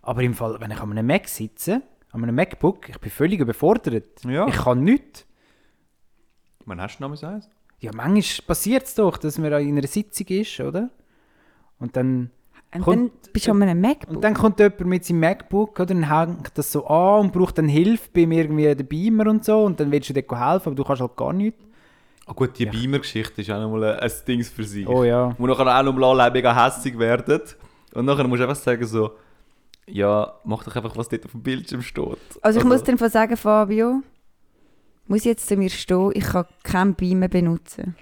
[0.03, 3.41] Aber im Fall, wenn ich an einem Mac sitze, an einem MacBook, ich bin völlig
[3.41, 4.25] überfordert.
[4.25, 4.47] Ja.
[4.47, 5.27] Ich kann nichts.
[6.67, 7.49] Wann hast du noch mal eins?
[7.81, 10.91] Ja, manchmal passiert es doch, dass man in einer Sitzung ist, oder?
[11.79, 12.31] Und dann,
[12.75, 14.17] Und Kommt- dann bist du an einem MacBook.
[14.17, 15.87] und dann kommt jemand mit seinem MacBook, oder?
[15.87, 19.63] Dann hängt das so an und braucht dann Hilfe beim irgendwie den Beamer und so.
[19.65, 21.63] Und dann willst du dir helfen, aber du kannst halt gar nichts.
[22.27, 22.71] Ah gut, die Ja.
[22.73, 24.89] Beamer-Geschichte ist auch nochmal ein, Ding für sich.
[24.89, 25.35] Oh ja.
[25.39, 27.41] Wo nachher auch noch mal mega hässlich werden.
[27.93, 29.11] Und nachher musst du einfach sagen so,
[29.87, 32.17] ja, mach doch einfach, was dort auf dem Bildschirm steht.
[32.41, 34.03] also ich muss dir einfach sagen, Fabio,
[35.07, 37.95] muss ich jetzt zu mir stehen, ich kann keinen Beamer benutzen.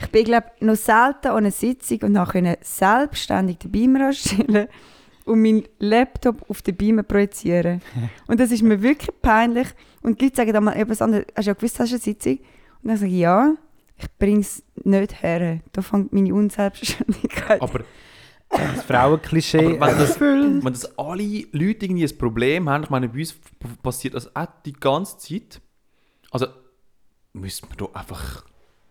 [0.00, 4.68] Ich bin, glaube noch selten an einer Sitzung und konnte selbstständig den Beamer anstellen
[5.24, 7.80] und meinen Laptop auf den Beamer projizieren.
[8.26, 9.68] und das ist mir wirklich peinlich.
[10.02, 11.26] Und die Leute sagen dann mal etwas anderes.
[11.34, 12.38] Hast du ja gewusst, hast du eine Sitzung?
[12.82, 13.54] Und dann sage ich, ja,
[13.96, 15.60] ich bringe es nicht her.
[15.72, 17.80] Da fängt meine Unselbstständigkeit Aber
[18.50, 20.64] Das Frauenklischee Aber wenn das- erfüllt.
[20.64, 21.22] Wenn das alle
[21.52, 23.34] Leute irgendwie ein Problem haben, ich meine, bei uns
[23.82, 25.60] passiert das auch die ganze Zeit.
[26.30, 26.46] Also,
[27.32, 28.44] müsste man doch einfach.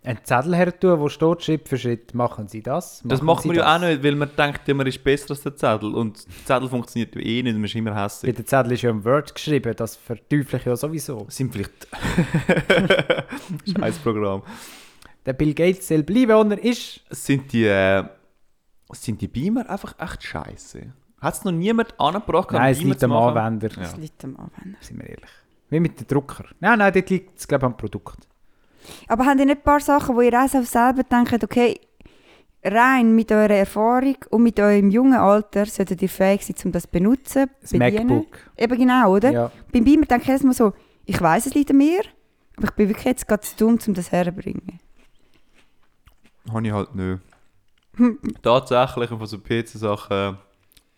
[0.05, 3.01] Ein Zettel her tun, wo steht Schritt für Schritt, machen Sie das.
[3.05, 3.81] Das machen macht Sie man ja das.
[3.83, 5.95] auch nicht, weil man denkt, ja, man ist besser als der Zettel.
[5.95, 8.35] Und der Zettel funktioniert ja eh nicht, man ist immer Weil hässlich.
[8.35, 11.23] der Zettel ist ja im Word geschrieben, das verteufle ich ja sowieso.
[11.23, 11.87] Das sind vielleicht.
[13.77, 14.43] Scheiß Programm.
[15.25, 17.01] Der Bill Gates soll bleiben, wo er ist.
[17.09, 18.03] Sind die, äh,
[18.91, 20.93] sind die Beamer einfach echt scheiße?
[21.21, 23.13] Hat es noch niemand angebracht, einen Nein, es liegt am?
[23.13, 23.75] Anwender, Ja.
[23.83, 24.77] Das liegt am Anwender.
[24.81, 25.29] sind wir ehrlich.
[25.69, 26.43] Wie mit dem Drucker.
[26.59, 28.27] Nein, nein, dort liegt es, glaube ich, am Produkt.
[29.07, 31.79] Aber habt ihr nicht ein paar Sachen, wo ihr auch so selber denkt, okay,
[32.63, 36.83] rein mit eurer Erfahrung und mit eurem jungen Alter solltet ihr fähig sein, um das
[36.83, 38.07] zu benutzen, Das bedienen?
[38.07, 38.37] MacBook.
[38.57, 39.31] Eben genau, oder?
[39.31, 39.51] Ja.
[39.71, 40.73] Beim Beamer denke ich erstmal so,
[41.05, 42.01] ich weiß es liegt an mir,
[42.57, 44.79] aber ich bin wirklich jetzt gerade zu dumm, um das herzubringen.
[46.51, 47.21] Habe ich halt nicht.
[48.41, 50.37] Tatsächlich, von so PC-Sachen,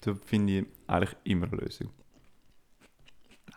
[0.01, 1.89] da finde ich eigentlich immer eine Lösung.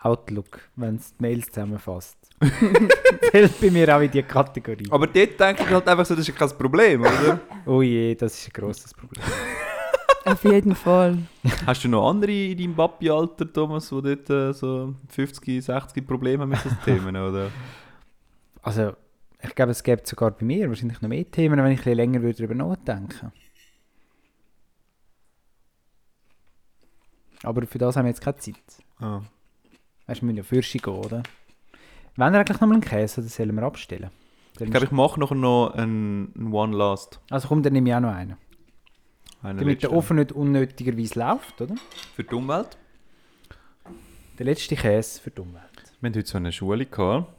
[0.01, 2.17] Outlook, wenn es die Mails zusammenfasst.
[3.31, 4.87] Zählt bei mir auch in die Kategorie.
[4.91, 7.41] Aber dort denke ich halt einfach so, das ist ja kein Problem, oder?
[7.67, 9.25] Oh je, das ist ein grosses Problem.
[10.25, 11.19] Auf jeden Fall.
[11.67, 16.43] Hast du noch andere in deinem Papi-Alter, Thomas, die dort äh, so 50, 60 Probleme
[16.43, 17.51] haben mit diesen Themen, oder?
[18.63, 18.93] Also,
[19.43, 21.97] ich glaube, es gibt sogar bei mir wahrscheinlich noch mehr Themen, wenn ich ein bisschen
[21.97, 23.33] länger würde darüber nachdenken
[27.43, 28.57] Aber für das haben wir jetzt keine Zeit.
[28.99, 29.23] Ah.
[30.09, 31.23] Weißt du, wir müssen ja Fürsche gehen, oder?
[32.17, 34.11] Wenn wir eigentlich noch mal einen Käse oder sollen wir abstellen?
[34.59, 35.45] Ich glaube, ich mache noch einen,
[36.35, 37.21] einen One Last.
[37.31, 38.37] Also komm, dann nehme ich auch noch einen.
[39.43, 39.93] Einen Damit der.
[39.93, 41.77] Ofen nicht unnötigerweise läuft, oder?
[42.17, 42.77] Für die Umwelt.
[44.39, 45.63] Der letzte Käse für die Umwelt.
[46.01, 46.87] Wir hatten heute so eine Schule.
[46.87, 47.33] Gehabt.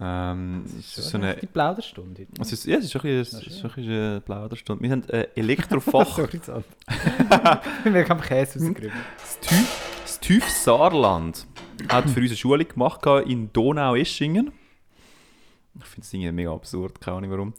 [0.00, 2.42] Ähm, es ist so eine, Die Plauderstunde heute.
[2.42, 4.82] es ist, ja, es ist ein bisschen, ist ein eine Plauderstunde.
[4.82, 6.16] Wir haben äh, Elektrofach.
[6.16, 6.40] Sorry,
[7.84, 8.92] wir haben Käse rausgerührt.
[9.16, 9.83] Das das
[10.24, 11.46] TÜV Saarland
[11.90, 14.52] hat für uns eine Schule gemacht in Donau-Eschingen.
[15.78, 17.54] Ich finde es irgendwie mega absurd, keine Ahnung warum.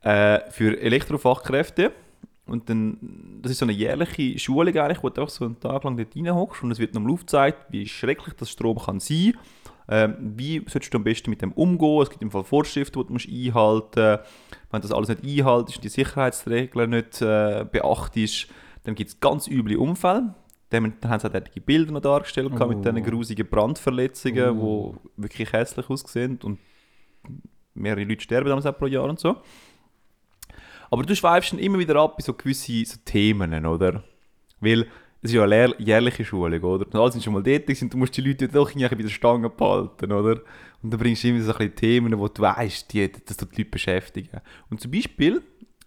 [0.00, 1.92] Äh, für Elektrofachkräfte.
[2.46, 5.84] Und dann, das ist so eine jährliche Schulung eigentlich, wo du einfach so einen Tag
[5.84, 9.34] lang dort reinhockst und es wird nochmal aufgezeigt, wie schrecklich das Strom kann sein.
[9.88, 12.02] Ähm, wie solltest du am besten mit dem umgehen?
[12.02, 14.22] Es gibt im Fall Vorschriften, die du musst einhalten musst.
[14.72, 18.48] Wenn du das alles nicht einhaltest und die Sicherheitsregeln nicht äh, beachtest,
[18.82, 20.34] dann gibt es ganz üble Unfälle.
[20.70, 22.90] Dann, dann haben sie auch solche Bilder noch dargestellt gehabt mit Oh.
[22.90, 24.96] diesen grusigen Brandverletzungen, Oh.
[25.16, 26.58] die wirklich hässlich aussehen und
[27.74, 29.36] mehrere Leute sterben damals auch pro Jahr und so.
[30.90, 34.02] Aber du schweifst dann immer wieder ab bei so gewissen so Themen, oder?
[34.60, 34.82] Weil
[35.20, 36.86] es ist ja eine jährliche Schulung, oder?
[36.86, 39.08] Und alle sind schon mal gewesen, und du musst die Leute doch irgendwie bei der
[39.08, 40.40] Stange behalten, oder?
[40.82, 43.52] Und dann bringst du immer so ein bisschen Themen, wo du weißt, die, das tut
[43.52, 44.40] die Leute beschäftigen.
[44.70, 45.42] Und zum Beispiel,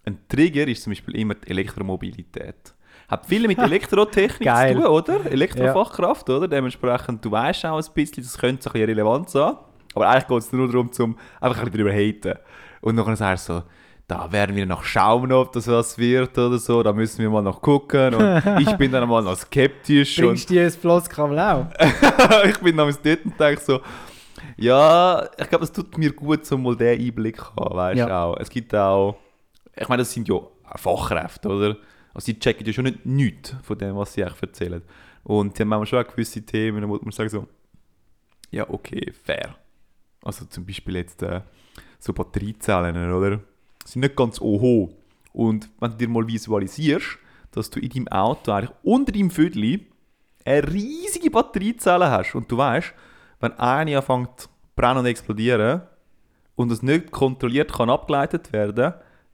[0.05, 2.73] ein Trigger ist zum Beispiel immer die Elektromobilität.
[3.11, 5.25] Hat viel mit Elektrotechnik zu tun, oder?
[5.29, 6.47] Elektrofachkraft, oder?
[6.47, 9.53] Dementsprechend, du weißt auch ein bisschen, das könnte so ein bisschen relevant sein.
[9.93, 12.39] Aber eigentlich geht es nur darum, zum einfach ein bisschen darüber haten.
[12.79, 13.63] Und dann sagst du so,
[14.07, 16.81] da werden wir noch schauen, ob das was wird oder so.
[16.83, 18.13] Da müssen wir mal noch gucken.
[18.15, 20.15] Und ich bin dann mal noch skeptisch.
[20.17, 21.65] Bringst du dir ein Flosskabel auch?
[22.45, 23.81] ich bin damals dort und denke so,
[24.57, 28.07] ja, ich glaube, es tut mir gut, so mal diesen Einblick zu haben, weißt du
[28.07, 28.23] Ja.
[28.23, 28.37] auch.
[28.37, 29.15] Es gibt auch,
[29.75, 30.35] ich meine, das sind ja
[30.75, 31.75] Fachkräfte, oder?
[32.13, 34.81] Also sie checken ja schon nicht nichts von dem, was sie eigentlich erzählen.
[35.23, 37.47] Und sie haben manchmal schon auch gewisse Themen, wo man sagt so,
[38.49, 39.55] ja, okay, fair.
[40.23, 41.41] Also zum Beispiel jetzt äh,
[41.99, 43.39] so Batteriezellen, oder?
[43.85, 44.93] Sind nicht ganz oho.
[45.33, 47.17] Und wenn du dir mal visualisierst,
[47.51, 49.81] dass du in deinem Auto eigentlich unter deinem Viertel
[50.45, 52.93] eine riesige Batteriezelle hast und du weißt,
[53.39, 55.81] wenn eine anfängt zu brennen und explodieren
[56.55, 58.93] und das nicht kontrolliert kann abgeleitet werden,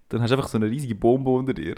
[0.10, 1.76] dann hast du einfach so eine riesige Bombe unter dir,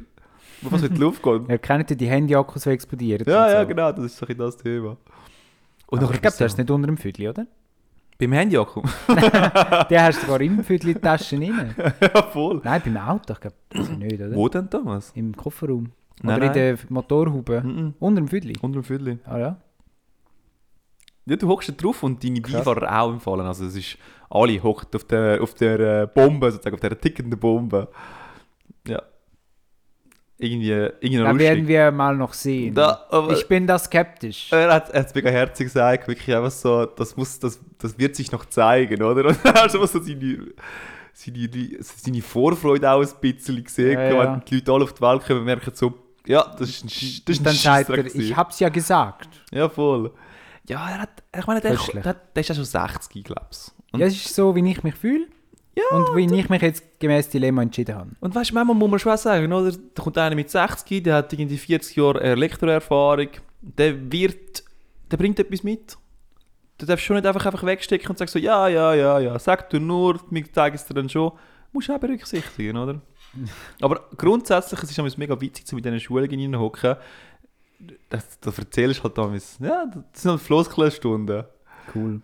[0.62, 1.41] was in die Luft geht.
[1.49, 3.26] Ja, kennt ihr die Handyakkus, die explodieren?
[3.28, 3.68] Ja, ja, so?
[3.68, 4.97] genau, das ist so ein das Thema.
[5.88, 7.47] Und Aber ich glaube, du hast es nicht unter dem Viertel, oder?
[8.20, 8.82] beim Handy-Akku.
[9.89, 11.74] Den hast du sogar im in die Tasche rein.
[12.01, 12.62] ja, voll.
[12.64, 14.36] Nein, beim Auto, ich glaube, das nicht, oder?
[14.36, 15.12] Wo denn, Thomas?
[15.16, 15.91] Im Kofferraum.
[16.22, 16.53] Nein, Oder in nein.
[16.53, 17.62] der Motorhaube.
[17.62, 17.93] Mhm.
[17.99, 18.53] Unter dem Viertel.
[18.62, 19.20] Unter dem Viertel.
[19.24, 19.57] Ah ja.
[21.26, 22.66] Ja, du hockst da drauf und deine Krass.
[22.66, 23.45] Beifahrer auch im Fallen.
[23.45, 23.97] Also es ist,
[24.30, 27.88] alle hocken auf der, auf der äh, Bombe, sozusagen, auf der tickenden Bombe.
[28.86, 29.01] Ja.
[30.42, 30.72] Irgendwie,
[31.18, 31.40] noch Da lustig.
[31.40, 32.74] werden wir mal noch sehen.
[32.74, 34.48] Da, aber ich bin da skeptisch.
[34.52, 38.32] er hat es mega herzig gesagt, wirklich einfach so, das, muss, das, das wird sich
[38.32, 39.26] noch zeigen, oder?
[39.28, 40.48] Und hast du so seine,
[41.14, 41.50] seine,
[41.82, 44.34] seine Vorfreude auch ein bisschen gesehen, Ja, ja.
[44.34, 45.94] wenn die Leute alle auf die Welt kommen merken so,
[46.26, 49.30] ja, das ist ein, das ist Und ein dann sagt er, ich hab's ja gesagt.
[49.52, 50.12] Ja, voll.
[50.70, 54.00] Ja, er hat, ich meine, der, der, der ist ja schon 60, glaube ich.
[54.00, 55.28] Ja, es ist so, wie ich mich fühle.
[55.92, 58.12] Und wie ich mich jetzt gemäß Dilemma entschieden habe.
[58.20, 59.72] Und weißt du, manchmal muss man schon sagen, oder?
[59.72, 63.30] Da kommt einer mit 60, der hat irgendwie 40 Jahre Elektroerfahrung,
[63.62, 64.64] der wird,
[65.12, 65.98] der bringt etwas mit.
[66.78, 69.70] Du darfst schon nicht einfach, einfach wegstecken und sagen so, ja, ja, ja, ja, sag
[69.70, 71.32] du nur, wir zeigen es dir dann schon.
[71.72, 73.02] Musst du auch berücksichtigen, oder?
[73.82, 76.96] Aber grundsätzlich, es ist immer mega witzig, so mit diesen Schulungen hineinhocken.
[78.10, 81.44] Das, das erzählst du halt damals, ja, das sind halt Floskelstunden.
[81.94, 82.22] Cool.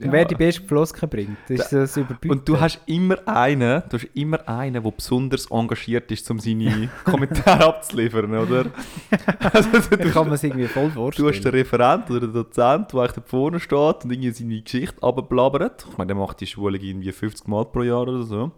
[0.00, 0.12] Ja.
[0.12, 2.30] Wer die beste Floskel bringt, das ist das Überbieten.
[2.30, 6.88] Und du hast immer einen, du hast immer einen, der besonders engagiert ist, um seine
[7.04, 8.66] Kommentare abzuliefern, oder?
[9.52, 11.28] Also, Da du, kann man es irgendwie voll du vorstellen.
[11.28, 15.02] hast den Referent oder den Dozent, der eigentlich da vorne steht und irgendwie seine Geschichte
[15.02, 15.86] abblabbert.
[15.90, 18.52] Ich meine, der macht die Schule irgendwie 50 Mal pro Jahr oder so.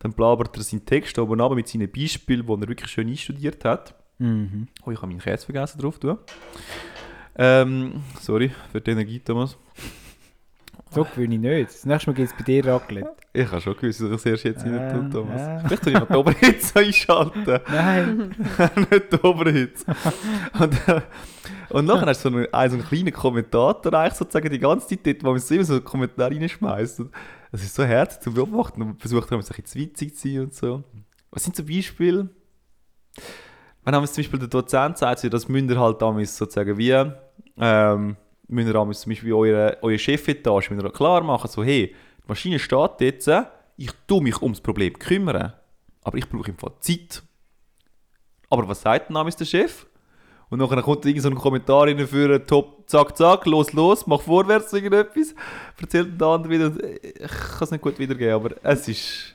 [0.00, 3.64] Dann blabbert er seinen Text oben runter mit seinen Beispielen, die er wirklich schön einstudiert
[3.64, 3.94] hat.
[4.18, 4.68] Mhm.
[4.84, 6.18] Oh, ich habe meinen Käse vergessen drauf tun.
[7.36, 9.56] Ähm, sorry für die Energie, Thomas.
[10.94, 11.68] So gewöhne ich nicht.
[11.70, 13.10] Das nächste Mal geht es bei dir Raclette.
[13.32, 15.40] Ich habe schon gewusst, dass ich es erst jetzt rein tue, Thomas.
[15.40, 15.60] äh.
[15.66, 17.60] Vielleicht soll ich noch die Oberhitze einschalten.
[17.68, 18.34] Nein.
[18.90, 19.84] nicht die Oberhitze.
[20.58, 21.00] Und, äh,
[21.70, 25.06] und nachher hast du so einen, so einen kleinen Kommentator eigentlich sozusagen die ganze Zeit
[25.06, 27.02] dort, wo man so immer so einen Kommentar reinschmeißt.
[27.50, 30.54] Das ist so herzlich zu beobachten und versucht dann ein bisschen witzig zu sein und
[30.54, 30.84] so.
[31.30, 32.28] Was sind so Beispiele?
[33.84, 37.04] Wenn haben zum Beispiel der Dozent sagt, so, das müsst ihr halt damals sozusagen wie,
[37.58, 38.16] ähm,
[38.48, 42.58] müsst ihr zum Beispiel eure, eure Chefetage müsst ihr klar machen, so hey, die Maschine
[42.58, 43.30] steht jetzt,
[43.76, 45.52] ich tue mich ums Problem kümmern,
[46.02, 47.22] aber ich brauche im Fall Zeit.
[48.50, 49.86] Aber was sagt denn der Chef?
[50.50, 54.20] Und nachher kommt irgend so ein Kommentar rein für Top, zack, zack, los, los, mach
[54.20, 55.34] vorwärts irgendetwas.
[55.80, 56.72] Erzählt der andere wieder,
[57.02, 59.34] ich kann es nicht gut wiedergeben, aber es ist,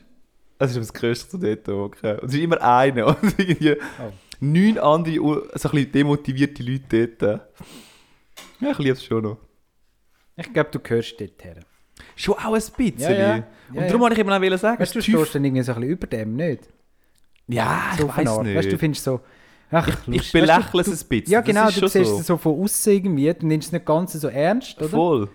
[0.60, 1.68] es ist das Größte dort.
[1.68, 2.14] Okay.
[2.22, 4.12] Und es ist immer einer und irgendwie Oh.
[4.39, 5.16] neun andere,
[5.55, 7.41] so ein bisschen demotivierte Leute dort.
[8.60, 9.38] Ja, ich liebe es schon noch.
[10.36, 11.57] Ich glaube, du gehörst dort her.
[12.16, 12.99] Schon auch ein bisschen.
[12.99, 13.36] Ja, ja.
[13.70, 15.72] Und Ja, darum wollte ich eben auch sagen, Weißt du, tief- stehst dann irgendwie so
[15.74, 16.70] ein bisschen über dem, nicht?
[17.47, 18.55] ja, So ich weiß nicht.
[18.55, 19.20] Weißt du, du findest so...
[19.72, 21.32] Ach, ich, ich belächle es ein bisschen.
[21.32, 22.20] Ja, genau, du siehst so.
[22.20, 24.89] es so von außen irgendwie, du nimmst es nicht ganz so ernst, oder?
[24.89, 25.30] Voll.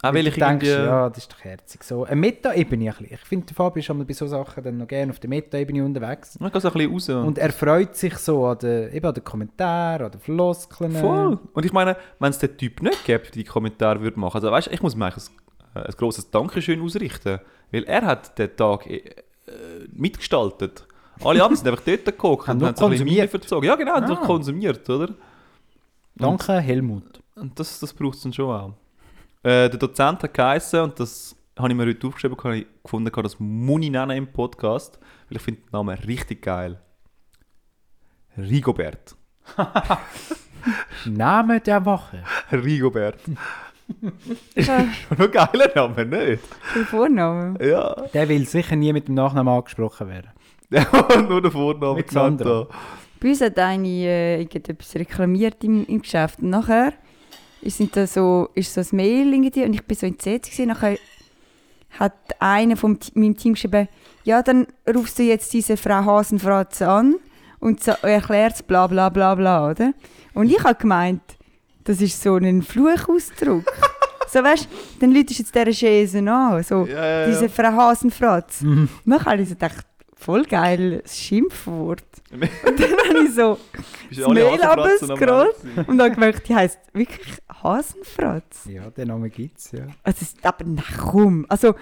[0.00, 0.86] Auch weil ich denkst, irgendwie...
[0.86, 1.82] ja, das ist doch herzig.
[1.82, 3.14] So, eine Meta-Ebene ein bisschen.
[3.14, 6.38] Ich finde, Fabio ist bei solchen Sachen dann noch gerne auf der Meta-Ebene unterwegs.
[6.38, 7.26] Man kann so ein bisschen raus.
[7.26, 10.92] Und er freut sich so an den, eben an den Kommentaren, an den Floskeln.
[10.92, 11.38] Voll.
[11.52, 14.50] Und ich meine, wenn es den Typ nicht gäbe, der die Kommentare würde machen, also
[14.52, 15.24] weißt, ich muss mir eigentlich
[15.74, 17.40] ein, ein grosses Dankeschön ausrichten,
[17.72, 19.02] weil er hat den Tag äh, äh,
[19.92, 20.86] mitgestaltet.
[21.24, 23.16] Alle anderen sind einfach dort geguckt und haben so ein bisschen konsumiert.
[23.16, 23.66] Miene verzogen.
[23.66, 24.16] Ja genau, Ah.
[24.24, 25.08] konsumiert, oder?
[26.14, 27.20] Danke, Helmut.
[27.34, 28.72] Und das, das braucht es dann schon auch.
[29.42, 33.10] Äh, der Dozent hat geheißen, und das habe ich mir heute aufgeschrieben, habe ich gefunden,
[33.22, 36.80] das muss ich nennen im Podcast, weil ich finde den Namen richtig geil.
[38.36, 39.16] Rigobert.
[41.06, 42.22] Name der Woche.
[42.52, 43.20] Rigobert.
[44.54, 46.42] Ja, Schon ein geiler Name, nicht?
[46.76, 47.66] der Vorname.
[47.66, 47.94] Ja.
[48.12, 50.30] Der will sicher nie mit dem Nachnamen angesprochen werden.
[51.26, 52.10] Nur der Vorname Mit.
[52.10, 52.66] Sandra.
[53.18, 56.40] Bei uns hat eine äh, irgendetwas reklamiert im, im Geschäft.
[56.40, 56.92] Und nachher
[57.62, 60.68] sind da so, ist so ein Mail irgendwie und ich bin so CC gewesen.
[60.68, 60.98] Nachher
[61.98, 63.88] hat einer von meinem Team geschrieben,
[64.24, 67.16] ja, dann rufst du jetzt diese Frau Hasenfratz an
[67.60, 69.92] und so erklärst bla bla bla bla, oder?
[70.34, 71.22] Und ich habe gemeint,
[71.84, 73.64] das ist so ein Fluchausdruck.
[74.28, 74.68] so weißt du,
[75.00, 77.26] dann läutest du jetzt dieser Chaise an, so Ja, ja, ja.
[77.26, 78.60] diese Frau Hasenfratz.
[78.60, 78.88] Mhm.
[79.04, 79.86] Und dann habe ich so gedacht,
[80.18, 82.02] voll geil, das Schimpfwort.
[82.30, 83.58] Und dann habe ich so
[84.10, 85.56] das Mail abgescrollt
[85.86, 88.66] und dann gemerkt, die heisst wirklich Hasenfratz.
[88.66, 89.86] Ja, den Namen gibt es, ja.
[90.02, 91.74] Also, aber na komm, also,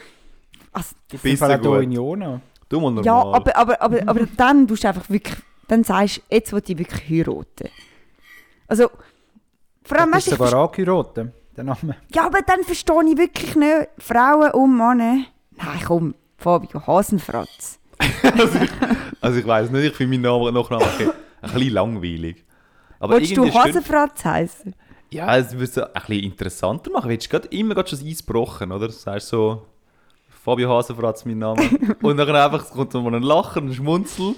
[0.73, 2.41] also Gibt Bisschen es auch in Jona.
[2.69, 3.05] Du mal normal.
[3.05, 5.37] ja, aber, aber, aber, aber dann tust du einfach wirklich,
[5.69, 7.71] dann sagst du, jetzt will ich wirklich heiraten.
[8.69, 8.91] Also,
[9.83, 11.97] vor allem, Du weißt du, sogar angeheiratet, der Name.
[12.15, 15.25] Ja, aber dann verstehe ich wirklich nicht Frauen und Männer.
[15.53, 17.79] Nein, komm, Fabio, Hasenfratz.
[19.21, 22.45] Also ich weiß nicht, ich finde meinen Namen Nachnamen ein bisschen- ein bisschen langweilig.
[22.99, 24.75] Aber Wolltest du Hasenfratz heißen?
[25.11, 27.09] Ja, es würde es ein bisschen interessanter machen.
[27.11, 28.87] Willst du grad immer grad schon das Eis gebrochen, oder?
[28.89, 29.67] Du sagst so,
[30.45, 31.63] Fabio Hasenfratz mein Name.
[32.03, 34.35] und dann einfach es kommt so mal ein Lachen, ein Schmunzel.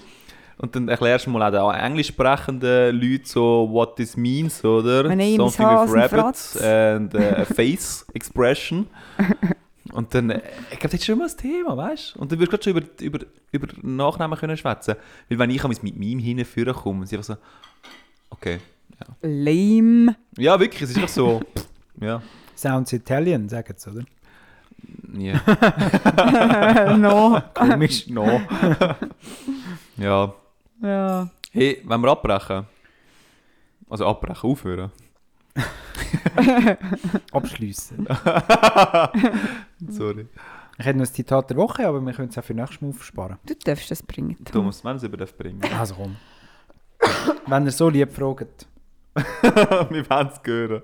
[0.59, 5.05] Und dann erklärst du mal auch den englisch sprechenden Leuten so, what this means, oder?
[5.05, 8.87] Something with rabbits and uh, a face expression.
[9.93, 12.21] Und dann, äh, ich glaube, das ist schon mal das Thema, weißt du?
[12.21, 14.97] Und dann wirst du gerade schon über, über, über Nachnamen können schwätzen.
[15.29, 17.37] Weil wenn ich mit meinem hinführen komme, sie einfach so,
[18.31, 18.59] okay.
[19.23, 20.17] Lame.
[20.37, 21.41] Ja, wirklich, es ist einfach so,
[22.01, 22.23] ja.
[22.57, 24.05] Sounds Italian, sagen sie, oder?
[25.17, 26.97] Ja.
[26.97, 27.41] no.
[27.55, 28.09] Komisch.
[28.09, 28.41] no.
[29.97, 30.35] ja.
[30.83, 31.31] Ja.
[31.51, 32.67] Hey, wenn wir abbrechen?
[33.89, 34.93] Also abbrechen, aufhören.
[37.33, 38.07] Abschliessen.
[39.89, 40.27] Sorry.
[40.79, 42.89] Ich hätte noch ein Zitat der Woche, aber wir können es auch für nächstes Mal
[42.91, 43.39] aufsparen.
[43.45, 44.37] Du darfst das bringen.
[44.37, 44.53] Tom.
[44.53, 45.61] Thomas, wenn es über bringen.
[45.77, 46.17] Also komm.
[47.47, 48.67] Wenn ihr so lieb fragt.
[49.91, 50.83] Wir werden es hören.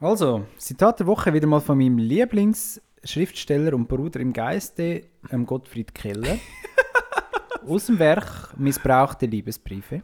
[0.00, 5.94] Also, Zitat der Woche wieder mal von meinem Lieblingsschriftsteller und Bruder im Geiste, ähm, Gottfried
[5.94, 6.38] Keller.
[7.66, 10.02] Aus dem Werk Missbrauchte Liebesbriefe.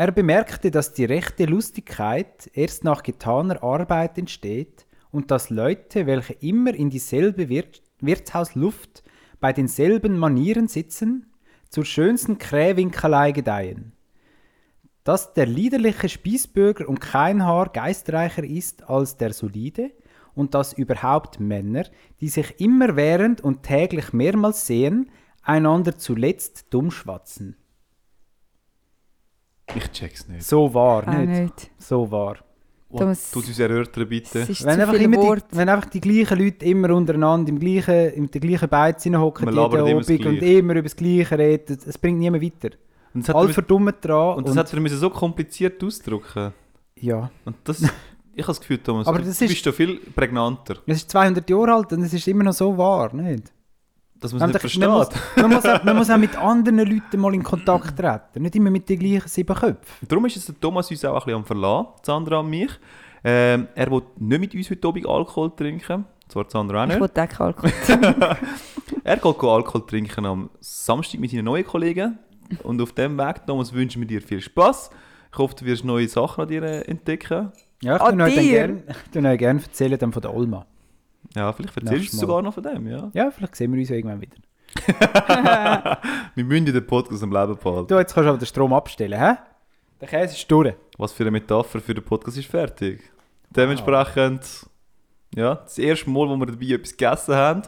[0.00, 6.32] Er bemerkte, dass die rechte Lustigkeit erst nach getaner Arbeit entsteht und dass Leute, welche
[6.40, 9.02] immer in dieselbe Wirt Wirtshausluft
[9.40, 11.30] bei denselben Manieren sitzen,
[11.68, 13.92] zur schönsten Krähwinkelei gedeihen
[15.04, 19.90] dass der liederliche Spießbürger um kein Haar geistreicher ist als der solide
[20.34, 21.84] und dass überhaupt Männer,
[22.20, 25.10] die sich immerwährend und täglich mehrmals sehen,
[25.42, 27.56] einander zuletzt dumm schwatzen.
[29.74, 30.42] Ich check's nicht.
[30.44, 31.28] So wahr, Auch nicht?
[31.28, 31.70] nicht.
[31.78, 32.36] So wahr.
[32.96, 34.40] Thomas- Tut uns erörtern, bitte.
[34.40, 37.58] Es ist Wenn zu einfach, immer die, wenn einfach die gleichen Leute immer untereinander im
[37.60, 40.58] gleichen, in der gleichen Beiz hocken, Man jeden labert immer das Abend und Gleiche.
[40.58, 42.70] immer über das Gleiche reden, es bringt niemand weiter.
[43.14, 44.36] Und das hat, Alle er, verdummt dran.
[44.38, 46.52] und das hat er müssen so kompliziert ausdrücken.
[46.96, 47.30] ja.
[47.44, 47.80] Und das,
[48.34, 50.96] ich habe das Gefühl, Thomas, Aber du, das du ist- bist schon viel prägnanter, Es
[50.98, 53.52] ist 200 Jahre alt und es ist immer noch so wahr, nicht?
[54.20, 55.42] Dass man es nicht Man muss, versteht.
[55.42, 58.42] man, muss auch, man muss auch mit anderen Leuten mal in Kontakt treten.
[58.42, 60.06] Nicht immer mit den gleichen sieben Köpfen.
[60.08, 62.70] Darum ist jetzt der Thomas uns auch ein bisschen am Verlassen, Sandra und mich.
[63.22, 66.04] Ähm, er will nicht mit uns heute Abend Alkohol trinken.
[66.28, 67.00] Zwar Sandra auch Ich nicht.
[67.00, 67.72] wollte auch Alkohol.
[69.04, 72.18] Er geht go Alkohol trinken am Samstag mit seinen neuen Kollegen.
[72.64, 74.90] Und auf dem Weg, Thomas, wünschen wir dir viel Spaß.
[75.32, 77.52] Ich hoffe, du wirst neue Sachen an dir äh, entdecken.
[77.82, 80.66] Ja, ich würde euch gerne gern, gern erzählen dann von der Olma.
[81.34, 83.10] Ja, vielleicht erzählst du sogar noch von dem, ja.
[83.12, 84.36] Ja, vielleicht sehen wir uns ja irgendwann wieder.
[86.34, 87.88] Wir müssen ja den Podcast am Leben behalten.
[87.88, 89.34] Du, jetzt kannst du aber den Strom abstellen, hä?
[90.00, 90.74] Der Käse ist durch.
[90.96, 93.02] Was für eine Metapher für den Podcast ist fertig.
[93.50, 94.66] Dementsprechend,
[95.34, 97.62] ja, das erste Mal, wo wir dabei etwas gegessen haben.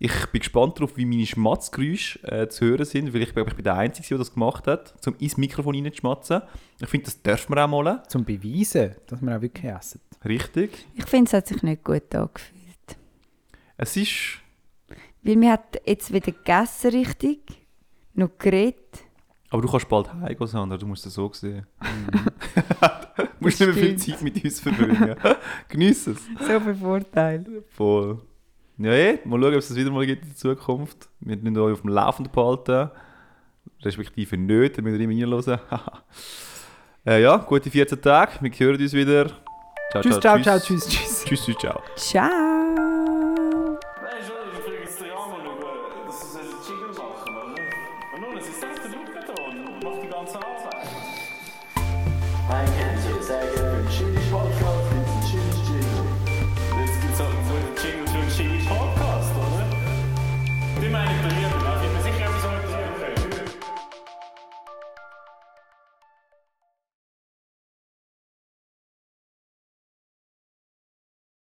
[0.00, 3.56] Ich bin gespannt darauf, wie meine Schmatzgeräusche äh, zu hören sind, weil ich glaube, ich
[3.56, 6.42] bin der Einzige, der das gemacht hat, um ins Mikrofon reinzuschmatzen.
[6.80, 8.02] Ich finde, das dürfen wir auch mal.
[8.08, 10.00] Zum Beweisen, dass wir auch wirklich essen.
[10.24, 10.86] Richtig.
[10.94, 12.57] Ich finde, es hat sich nicht gut angefühlt.
[13.78, 14.38] Es ist...
[15.22, 17.40] Weil wir hat jetzt wieder gegessen richtig,
[18.14, 19.04] noch geredet.
[19.50, 21.66] Aber du kannst bald heimgehen, Sandra, du musst es so sehen.
[21.80, 23.96] du musst nicht mehr viel.
[23.96, 25.14] Zeit mit uns verbringen.
[25.68, 26.18] Genieß es.
[26.40, 27.64] So viel Vorteil.
[27.70, 28.20] Voll.
[28.78, 31.08] Ja, eh, mal schauen, ob es das wieder mal gibt in der Zukunft.
[31.20, 32.90] Wir müssen euch auf dem Laufenden behalten.
[33.82, 35.60] Respektive nicht, dann müsst ihr immer reinhören.
[37.06, 38.32] äh, ja, gute 14 Tage.
[38.40, 39.26] Wir hören uns wieder.
[39.90, 41.24] Ciao, Tschüss, ciao, ciao, tschüss, tschüss.
[41.24, 41.82] Tschüss, tschüss, ciao.
[41.96, 42.57] Ciao.